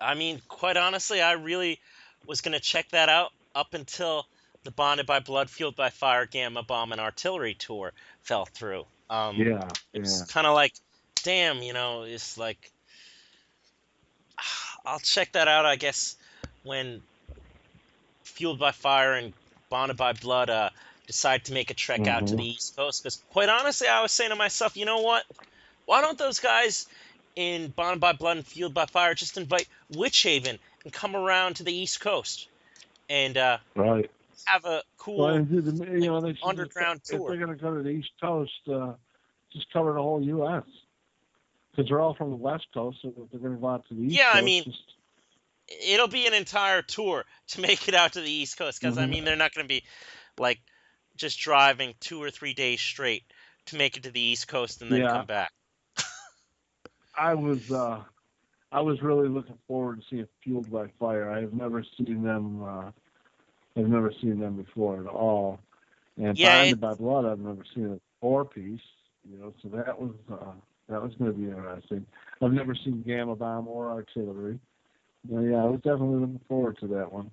I 0.02 0.14
mean, 0.16 0.42
quite 0.48 0.78
honestly, 0.78 1.22
I 1.22 1.34
really 1.34 1.80
was 2.26 2.42
gonna 2.42 2.60
check 2.60 2.90
that 2.90 3.10
out 3.10 3.32
up 3.56 3.74
until 3.74 4.28
the 4.64 4.72
Bonded 4.72 5.06
by 5.06 5.20
Blood, 5.20 5.50
Fueled 5.50 5.76
by 5.76 5.90
Fire, 5.90 6.26
Gama 6.26 6.64
Bomb, 6.64 6.92
and 6.92 7.02
Artillery 7.02 7.54
tour 7.54 7.92
fell 8.22 8.46
through. 8.46 8.86
Um, 9.10 9.38
Yeah. 9.38 9.68
It's 9.94 10.20
Yeah. 10.22 10.26
kind 10.34 10.48
of 10.48 10.56
like, 10.56 10.74
damn, 11.24 11.62
you 11.62 11.74
know, 11.74 12.04
it's 12.04 12.38
like, 12.38 12.72
I'll 14.86 15.00
check 15.00 15.34
that 15.34 15.48
out, 15.48 15.66
I 15.66 15.76
guess, 15.76 16.16
when 16.64 17.02
Fueled 18.24 18.60
by 18.60 18.72
Fire 18.72 19.14
and 19.14 19.34
Bonded 19.70 19.98
by 19.98 20.14
Blood 20.14 20.50
uh, 20.50 20.70
decide 21.08 21.46
to 21.46 21.54
make 21.54 21.70
a 21.70 21.74
trek 21.74 22.08
out 22.08 22.28
to 22.28 22.34
Mhm. 22.34 22.38
the 22.38 22.46
East 22.46 22.76
Coast. 22.76 23.04
Because, 23.04 23.18
quite 23.32 23.50
honestly, 23.50 23.88
I 23.88 24.02
was 24.02 24.12
saying 24.12 24.30
to 24.30 24.36
myself, 24.36 24.78
you 24.78 24.86
know 24.86 25.00
what? 25.00 25.26
Why 25.86 26.02
don't 26.02 26.18
those 26.18 26.40
guys 26.40 26.88
in 27.36 27.70
Bonded 27.70 28.00
by 28.00 28.14
Blood 28.14 28.38
and 28.38 28.48
Fueled 28.48 28.74
by 28.74 28.86
Fire 28.86 29.14
just 29.14 29.38
invite 29.38 29.68
Witchaven 29.92 30.58
and 30.84 30.94
come 30.94 31.16
around 31.16 31.56
to 31.58 31.64
the 31.64 31.74
East 31.74 32.00
Coast 32.00 32.48
and 33.10 33.38
uh, 33.38 33.58
Right. 33.76 34.10
have 34.46 34.66
a 34.66 34.84
cool. 34.98 35.18
Well, 35.20 35.44
the, 35.44 35.88
you 36.00 36.08
know, 36.08 36.34
underground 36.44 37.02
if 37.06 37.10
tour. 37.10 37.30
they're 37.30 37.38
going 37.46 37.56
to 37.58 37.62
go 37.62 37.76
to 37.76 37.84
the 37.84 37.90
East 37.90 38.12
Coast, 38.22 38.52
uh, 38.72 38.94
just 39.52 39.72
cover 39.72 39.94
the 39.94 40.02
whole 40.02 40.22
U.S. 40.24 40.64
Because 41.72 41.90
they're 41.90 42.02
all 42.02 42.14
from 42.14 42.30
the 42.30 42.36
West 42.36 42.68
Coast, 42.74 43.00
so 43.02 43.10
if 43.10 43.32
they're 43.32 43.40
going 43.40 43.56
to 43.56 43.60
go 43.60 43.68
out 43.70 43.88
to 43.90 43.94
the 43.96 44.02
East 44.02 44.16
Yeah, 44.16 44.32
I 44.34 44.42
mean- 44.42 44.64
just, 44.64 44.94
it'll 45.90 46.08
be 46.08 46.28
an 46.28 46.34
entire 46.34 46.82
tour 46.82 47.26
to 47.50 47.62
make 47.62 47.88
it 47.88 47.96
out 47.96 48.14
to 48.14 48.22
the 48.22 48.30
East 48.32 48.58
Coast 48.58 48.80
because 48.80 48.98
I 48.98 49.06
Mhm. 49.06 49.10
mean 49.10 49.26
they're 49.26 49.36
not 49.36 49.54
going 49.54 49.64
to 49.66 49.70
be 49.70 49.84
like 50.38 50.60
just 51.16 51.40
driving 51.40 51.94
two 52.00 52.22
or 52.22 52.30
three 52.32 52.54
days 52.54 52.82
straight 52.82 53.24
to 53.68 53.76
make 53.78 53.98
it 53.98 54.04
to 54.04 54.12
the 54.12 54.20
East 54.20 54.48
Coast 54.48 54.82
and 54.82 54.92
then 54.92 55.02
Yeah. 55.02 55.12
come 55.12 55.26
back. 55.26 55.52
I 57.18 57.34
was, 57.36 57.72
uh, 57.72 58.04
I 58.74 58.82
was 58.82 59.02
really 59.02 59.30
looking 59.30 59.58
forward 59.68 60.00
to 60.02 60.06
seeing 60.10 60.28
Fueled 60.44 60.72
by 60.72 60.88
Fire. 61.00 61.30
I 61.32 61.42
have 61.42 61.54
never 61.54 61.84
seen 61.98 62.24
them. 62.24 62.64
Uh, 62.64 62.92
I've 63.78 63.88
never 63.88 64.12
seen 64.22 64.40
them 64.40 64.58
before 64.62 65.00
at 65.00 65.08
all. 65.08 65.60
And 66.18 66.38
Yeah, 66.38 66.58
Bonded 66.60 66.82
by 66.82 66.94
Blood, 66.96 67.26
I've 67.26 67.40
never 67.40 67.64
seen 67.76 67.86
a 67.94 68.00
four 68.20 68.46
piece. 68.46 68.82
You 69.32 69.38
know, 69.38 69.54
so 69.62 69.70
that 69.70 70.00
was 70.00 70.12
uh, 70.32 70.52
that 70.90 71.02
was 71.02 71.14
going 71.16 71.32
to 71.32 71.38
be 71.38 71.46
interesting. 71.46 72.06
I've 72.42 72.52
never 72.52 72.76
seen 72.76 73.04
Gama 73.08 73.36
Bomb 73.36 73.68
or 73.68 73.92
Artillery. 73.92 74.60
But 75.26 75.40
yeah, 75.42 75.64
I 75.64 75.66
was 75.66 75.80
definitely 75.82 76.20
looking 76.20 76.42
forward 76.48 76.78
to 76.80 76.88
that 76.88 77.12
one. 77.12 77.32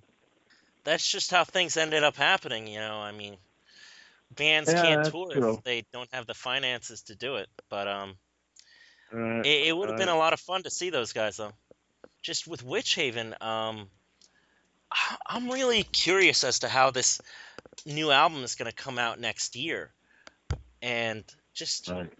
That's 0.85 1.07
just 1.07 1.31
how 1.31 1.44
things 1.44 1.76
ended 1.76 2.05
up 2.05 2.16
happening, 2.16 2.66
you 2.68 2.79
know. 2.79 2.98
I 2.98 3.12
mean, 3.12 3.37
bands 4.37 4.72
Yeah, 4.72 4.74
can't 4.74 5.05
tour 5.05 5.33
true. 5.33 5.59
if 5.59 5.62
they 5.64 5.85
don't 5.92 6.09
have 6.12 6.26
the 6.26 6.35
finances 6.35 7.03
to 7.05 7.14
do 7.16 7.37
it. 7.37 7.48
But 7.68 7.88
um, 7.88 8.16
Right. 9.12 9.44
it, 9.46 9.68
it 9.68 9.77
would 9.77 9.88
have 9.88 9.99
been 9.99 10.09
a 10.09 10.16
lot 10.16 10.33
of 10.33 10.40
fun 10.40 10.62
to 10.62 10.70
see 10.70 10.90
those 10.90 11.12
guys 11.12 11.37
though. 11.37 11.53
Just 12.23 12.46
with 12.46 12.64
Witchaven, 12.64 13.40
um, 13.42 13.88
I'm 15.27 15.51
really 15.51 15.83
curious 15.85 16.44
as 16.44 16.61
to 16.61 16.68
how 16.68 16.90
this 16.90 17.20
new 17.87 18.11
album 18.11 18.42
is 18.44 18.55
going 18.55 18.70
to 18.70 18.77
come 18.77 18.99
out 18.99 19.18
next 19.18 19.57
year, 19.57 19.90
and 20.83 21.25
just 21.55 21.88
Right. 21.88 22.11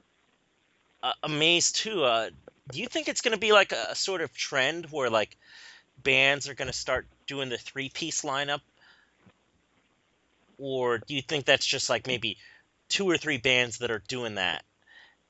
uh, 1.03 1.13
amazed 1.23 1.77
too. 1.77 2.05
Uh, 2.05 2.31
do 2.71 2.81
you 2.81 2.87
think 2.87 3.09
it's 3.09 3.21
going 3.21 3.35
to 3.35 3.41
be 3.41 3.53
like 3.53 3.73
a, 3.73 3.89
a 3.91 3.95
sort 3.95 4.21
of 4.21 4.33
trend 4.35 4.87
where 4.91 5.11
like 5.11 5.37
bands 6.03 6.49
are 6.49 6.55
going 6.55 6.69
to 6.69 6.73
start 6.73 7.07
doing 7.27 7.49
the 7.49 7.59
three 7.59 7.91
piece 7.91 8.23
lineup, 8.23 8.61
or 10.59 10.99
do 10.99 11.15
you 11.15 11.23
think 11.23 11.45
that's 11.45 11.67
just 11.67 11.91
like 11.91 12.07
maybe 12.07 12.39
two 12.89 13.09
or 13.09 13.17
three 13.17 13.39
bands 13.39 13.79
that 13.79 13.91
are 13.91 14.03
doing 14.09 14.37
that, 14.37 14.65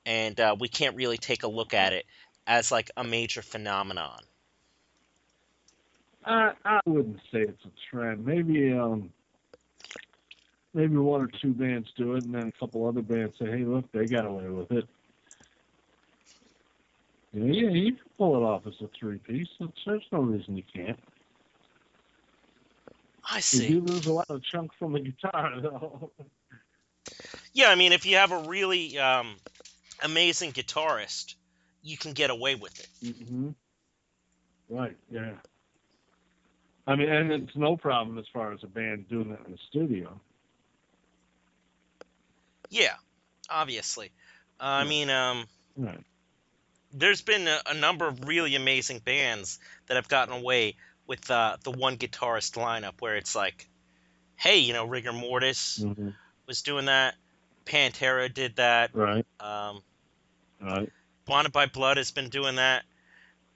and 0.07 0.39
uh, 0.41 0.57
we 0.59 0.69
can't 0.69 0.97
really 0.97 1.19
take 1.19 1.43
a 1.43 1.49
look 1.49 1.75
at 1.75 1.93
it 1.93 2.07
as 2.47 2.73
like 2.73 2.91
a 2.97 3.05
major 3.05 3.43
phenomenon? 3.43 4.21
I 6.25 6.53
I 6.65 6.81
wouldn't 6.87 7.21
say 7.33 7.41
it's 7.41 7.65
a 7.65 7.71
trend. 7.91 8.25
Maybe 8.25 8.73
um 8.73 9.11
maybe 10.75 10.97
one 10.97 11.23
or 11.23 11.31
two 11.41 11.53
bands 11.53 11.89
do 11.97 12.15
it, 12.15 12.25
and 12.25 12.35
then 12.35 12.49
a 12.49 12.61
couple 12.61 12.87
other 12.87 13.03
bands 13.03 13.35
say, 13.39 13.47
"Hey, 13.47 13.65
look, 13.65 13.91
they 13.93 14.07
got 14.07 14.27
away 14.27 14.49
with 14.49 14.71
it." 14.73 14.87
Yeah, 17.33 17.45
yeah, 17.45 17.71
you 17.71 17.93
can 17.93 18.01
pull 18.19 18.37
it 18.37 18.45
off 18.45 18.67
as 18.67 18.75
a 18.83 18.89
three 18.99 19.19
piece. 19.19 19.49
There's 19.87 20.03
no 20.11 20.21
reason 20.21 20.57
you 20.57 20.65
can't. 20.75 20.99
I 23.31 23.37
You 23.37 23.41
see. 23.41 23.69
do 23.69 23.81
lose 23.81 24.07
a 24.07 24.11
lot 24.13 24.27
of 24.29 24.43
chunk 24.43 24.73
from 24.79 24.93
the 24.93 25.01
guitar, 25.01 25.61
though. 25.61 26.11
Yeah, 27.53 27.69
I 27.69 27.77
mean, 27.77 27.93
if 27.93 28.05
you 28.05 28.17
have 28.17 28.33
a 28.33 28.39
really 28.49 28.99
um, 28.99 29.37
amazing 30.03 30.53
guitarist, 30.53 31.35
you 31.83 31.97
can 31.97 32.13
get 32.13 32.31
away 32.31 32.55
with 32.55 32.79
it. 32.79 33.17
hmm 33.25 33.51
Right. 34.69 34.97
Yeah. 35.11 35.33
I 36.87 36.97
mean, 36.97 37.09
and 37.09 37.33
it's 37.33 37.57
no 37.57 37.77
problem 37.77 38.19
as 38.19 38.25
far 38.33 38.53
as 38.53 38.63
a 38.63 38.67
band 38.67 39.09
doing 39.09 39.31
that 39.31 39.45
in 39.47 39.53
the 39.53 39.59
studio. 39.69 40.21
Yeah, 42.69 42.95
obviously. 43.49 44.13
Uh, 44.61 44.65
I 44.65 44.85
mean, 44.85 45.11
um, 45.11 45.47
Right. 45.77 46.01
there's 46.93 47.23
been 47.23 47.49
a, 47.49 47.61
a 47.67 47.75
number 47.75 48.07
of 48.07 48.27
really 48.27 48.55
amazing 48.55 49.01
bands 49.01 49.59
that 49.89 49.97
have 49.97 50.09
gotten 50.09 50.35
away 50.35 50.77
with 51.07 51.31
uh, 51.31 51.57
the 51.65 51.71
one 51.73 51.97
guitarist 51.97 52.57
lineup 52.57 53.01
where 53.01 53.17
it's 53.17 53.35
like, 53.35 53.69
hey, 54.37 54.59
you 54.59 54.73
know, 54.73 54.85
Rigor 54.85 55.13
Mortis 55.13 55.83
hmm 55.83 56.11
was 56.47 56.63
doing 56.63 56.87
that, 56.87 57.15
Pantera 57.67 58.33
did 58.33 58.57
that, 58.57 58.91
Right. 58.93 59.25
um, 59.39 59.83
Right. 60.61 60.91
Bonded 61.27 61.53
by 61.53 61.67
Blood 61.67 61.97
has 61.97 62.11
been 62.11 62.29
doing 62.29 62.57
that. 62.57 62.83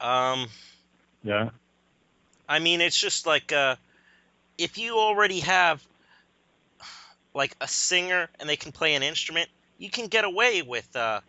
Um, 0.01 0.49
Yeah. 1.23 1.51
I 2.49 2.59
mean, 2.59 2.81
it's 2.81 2.99
just 2.99 3.27
like 3.27 3.53
uh, 3.53 3.77
if 4.59 4.79
you 4.79 4.99
already 4.99 5.41
have 5.41 5.83
like 7.35 7.57
a 7.61 7.69
singer 7.69 8.29
and 8.39 8.49
they 8.49 8.57
can 8.57 8.73
play 8.73 8.95
an 8.95 9.03
instrument, 9.03 9.49
you 9.79 9.91
can 9.91 10.07
get 10.07 10.25
away 10.25 10.63
with 10.63 10.95
uh, 10.95 11.21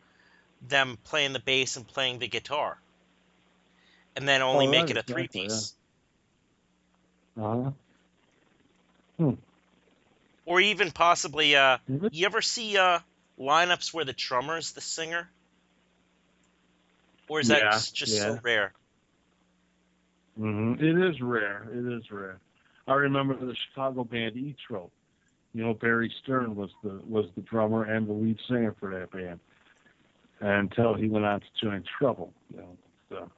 them 0.68 0.98
playing 1.06 1.34
the 1.34 1.40
bass 1.40 1.78
and 1.78 1.88
playing 1.88 2.20
the 2.20 2.28
guitar, 2.28 2.78
and 4.16 4.28
then 4.28 4.42
only 4.42 4.68
Oh, 4.68 4.72
make 4.72 4.90
it 4.90 4.98
a 4.98 5.04
three 5.04 5.28
piece. 5.28 5.74
Uh 7.40 7.72
huh. 9.20 9.32
Or 10.46 10.62
even 10.62 10.92
possibly, 10.92 11.56
uh, 11.56 11.80
you 12.12 12.26
ever 12.26 12.42
see 12.42 12.78
uh, 12.78 13.00
lineups 13.40 13.94
where 13.94 14.06
the 14.06 14.14
drummer 14.14 14.58
is 14.58 14.74
the 14.74 14.82
singer? 14.82 15.30
Or 17.30 17.40
is 17.40 17.48
that 17.48 17.60
Yeah, 17.60 17.72
just, 17.72 17.96
just 17.96 18.22
so 18.22 18.34
yeah. 18.34 18.40
rare? 18.44 18.74
hmm 20.38 20.74
It 20.80 21.10
is 21.10 21.22
rare. 21.22 21.68
It 21.72 21.98
is 21.98 22.12
rare. 22.12 22.40
I 22.88 22.94
remember 22.94 23.36
the 23.36 23.56
Chicago 23.70 24.04
band 24.04 24.36
Etro. 24.36 24.90
You 25.54 25.64
know, 25.64 25.74
Barry 25.74 26.14
Stern 26.22 26.56
was 26.56 26.70
the 26.84 27.02
was 27.08 27.26
the 27.36 27.42
drummer 27.42 27.84
and 27.84 28.08
the 28.08 28.14
lead 28.14 28.38
singer 28.48 28.76
for 28.80 28.94
that 28.94 29.12
band 29.12 29.40
until 30.42 30.94
he 30.94 31.08
went 31.08 31.26
on 31.26 31.40
to 31.40 31.46
join 31.62 31.84
Trouble. 31.98 32.34
You 32.54 32.58
know, 32.58 32.78
so 33.10 33.32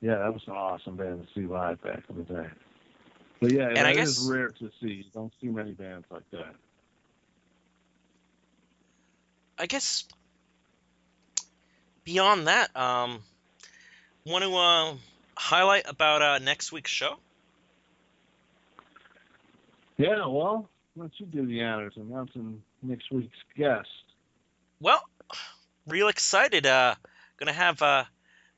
yeah, 0.00 0.18
that 0.18 0.32
was 0.32 0.42
an 0.46 0.54
awesome 0.54 0.96
band 0.96 1.26
to 1.26 1.28
see 1.34 1.46
live 1.46 1.82
back 1.82 2.04
in 2.08 2.16
the 2.18 2.22
day. 2.22 2.48
But 3.40 3.52
yeah, 3.52 3.68
And 3.68 3.76
that 3.76 3.86
I 3.86 3.92
is 3.92 4.18
rare 4.30 4.48
to 4.48 4.70
see. 4.80 4.88
You 4.88 5.04
don't 5.12 5.32
see 5.40 5.48
many 5.48 5.72
bands 5.72 6.06
like 6.10 6.28
that. 6.32 6.54
I 9.58 9.66
guess 9.66 10.04
beyond 12.04 12.46
that, 12.46 12.74
um, 12.76 13.20
want 14.24 14.44
to 14.44 14.56
uh, 14.56 14.94
highlight 15.36 15.84
about 15.88 16.22
uh, 16.22 16.38
next 16.38 16.72
week's 16.72 16.90
show? 16.90 17.16
Yeah, 19.96 20.26
well, 20.26 20.68
why 20.94 21.04
don't 21.04 21.12
you 21.18 21.26
do 21.26 21.46
the 21.46 21.62
honors 21.62 21.92
announcing 21.96 22.62
next 22.82 23.10
week's 23.10 23.36
guest? 23.56 23.88
Well, 24.80 25.02
real 25.86 26.08
excited. 26.08 26.66
Uh, 26.66 26.94
gonna 27.36 27.52
have 27.52 27.82
uh, 27.82 28.04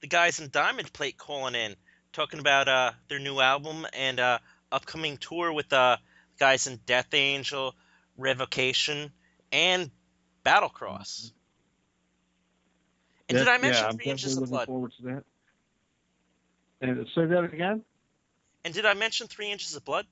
the 0.00 0.07
guys 0.07 0.40
in 0.40 0.50
Diamond 0.50 0.92
Plate 0.92 1.16
calling 1.16 1.55
in, 1.55 1.74
talking 2.12 2.40
about 2.40 2.68
uh, 2.68 2.92
their 3.09 3.18
new 3.18 3.40
album 3.40 3.87
and 3.92 4.20
uh, 4.20 4.38
upcoming 4.70 5.16
tour 5.16 5.52
with 5.52 5.72
uh, 5.72 5.96
guys 6.38 6.66
in 6.66 6.78
Death 6.87 7.12
Angel, 7.12 7.74
Revocation, 8.16 9.12
and 9.50 9.90
Battlecross. 10.44 11.33
And 13.33 13.38
did 13.38 13.49
I 13.49 13.59
mention 13.59 13.87
yeah, 13.87 13.88
I'm 13.88 13.97
Three 13.97 14.11
Inches 14.11 14.37
definitely 14.37 14.37
of 14.37 14.42
looking 14.42 14.51
Blood? 14.51 14.66
forward 14.66 14.92
to 14.99 15.03
that. 15.05 15.25
And 16.81 17.07
say 17.14 17.27
that 17.27 17.45
again. 17.45 17.83
And 18.64 18.75
did 18.75 18.87
I 18.87 18.95
mention 18.95 19.29
Three 19.29 19.51
Inches 19.51 19.75
of 19.77 19.85
Blood? 19.85 20.07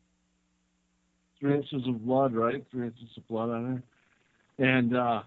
Three 1.41 1.55
inches 1.57 1.87
of 1.89 2.05
blood, 2.05 2.35
right? 2.35 2.65
Three 2.71 2.87
inches 2.87 3.09
of 3.17 3.27
blood 3.29 3.51
on 3.51 3.83
there. 4.59 4.69
And 4.75 4.97
uh 4.97 5.23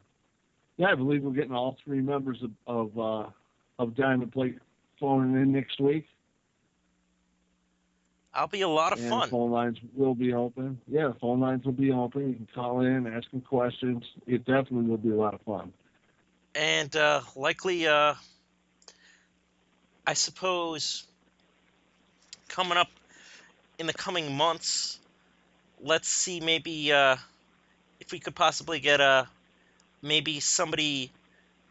Yeah, 0.77 0.87
I 0.87 0.95
believe 0.95 1.23
we're 1.23 1.31
getting 1.31 1.53
all 1.53 1.77
three 1.83 2.01
members 2.01 2.41
of 2.43 2.51
of, 2.67 2.99
uh, 2.99 3.29
of 3.79 3.95
Diamond 3.95 4.31
Plate 4.31 4.59
phoning 4.99 5.35
in 5.41 5.51
next 5.51 5.79
week. 5.79 6.07
I'll 8.33 8.47
be 8.47 8.61
a 8.61 8.67
lot 8.67 8.93
of 8.93 8.99
and 8.99 9.07
fun. 9.09 9.29
phone 9.29 9.51
lines 9.51 9.77
will 9.95 10.15
be 10.15 10.33
open. 10.33 10.81
Yeah, 10.87 11.11
phone 11.21 11.39
lines 11.39 11.65
will 11.65 11.73
be 11.73 11.91
open. 11.91 12.29
You 12.29 12.35
can 12.35 12.47
call 12.53 12.81
in, 12.81 13.07
ask 13.07 13.29
them 13.31 13.41
questions. 13.41 14.03
It 14.25 14.45
definitely 14.45 14.89
will 14.89 14.97
be 14.97 15.09
a 15.11 15.15
lot 15.15 15.33
of 15.33 15.41
fun. 15.41 15.73
And 16.55 16.95
uh, 16.95 17.21
likely, 17.35 17.87
uh, 17.87 18.15
I 20.05 20.13
suppose, 20.13 21.05
coming 22.47 22.77
up 22.77 22.89
in 23.79 23.87
the 23.87 23.93
coming 23.93 24.35
months, 24.35 24.99
let's 25.81 26.07
see 26.07 26.39
maybe 26.39 26.91
uh, 26.91 27.15
if 27.99 28.11
we 28.11 28.19
could 28.19 28.35
possibly 28.35 28.79
get 28.79 29.01
a 29.01 29.27
maybe 30.01 30.39
somebody 30.39 31.11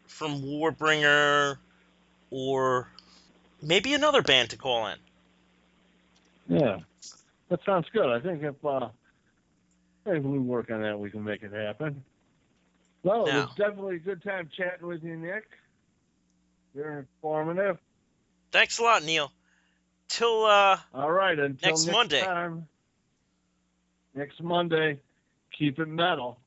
from 0.07 0.41
Warbringer 0.41 1.57
or 2.31 2.87
maybe 3.61 3.93
another 3.93 4.21
band 4.21 4.49
to 4.49 4.57
call 4.57 4.87
in. 4.87 4.97
Yeah, 6.49 6.79
that 7.49 7.59
sounds 7.65 7.87
good. 7.93 8.09
I 8.09 8.19
think 8.19 8.43
if 8.43 8.65
uh, 8.65 8.89
if 10.05 10.23
we 10.23 10.39
work 10.39 10.69
on 10.69 10.81
that, 10.81 10.99
we 10.99 11.09
can 11.09 11.23
make 11.23 11.43
it 11.43 11.53
happen. 11.53 12.03
Well, 13.03 13.25
it 13.25 13.33
Now- 13.33 13.45
was 13.45 13.55
definitely 13.55 13.95
a 13.97 13.99
good 13.99 14.23
time 14.23 14.49
chatting 14.55 14.87
with 14.87 15.03
you, 15.03 15.17
Nick. 15.17 15.43
You're 16.73 16.99
informative. 16.99 17.77
Thanks 18.51 18.79
a 18.79 18.83
lot, 18.83 19.03
Neil. 19.03 19.31
Till 20.07 20.45
uh, 20.45 20.79
All 20.93 21.11
right, 21.11 21.37
until 21.37 21.69
Next 21.71 21.85
next, 21.85 21.91
Monday. 21.95 22.21
time. 22.23 22.67
Next 24.15 24.41
Monday, 24.41 24.99
keep 25.57 25.79
it 25.79 25.87
metal. 25.87 26.39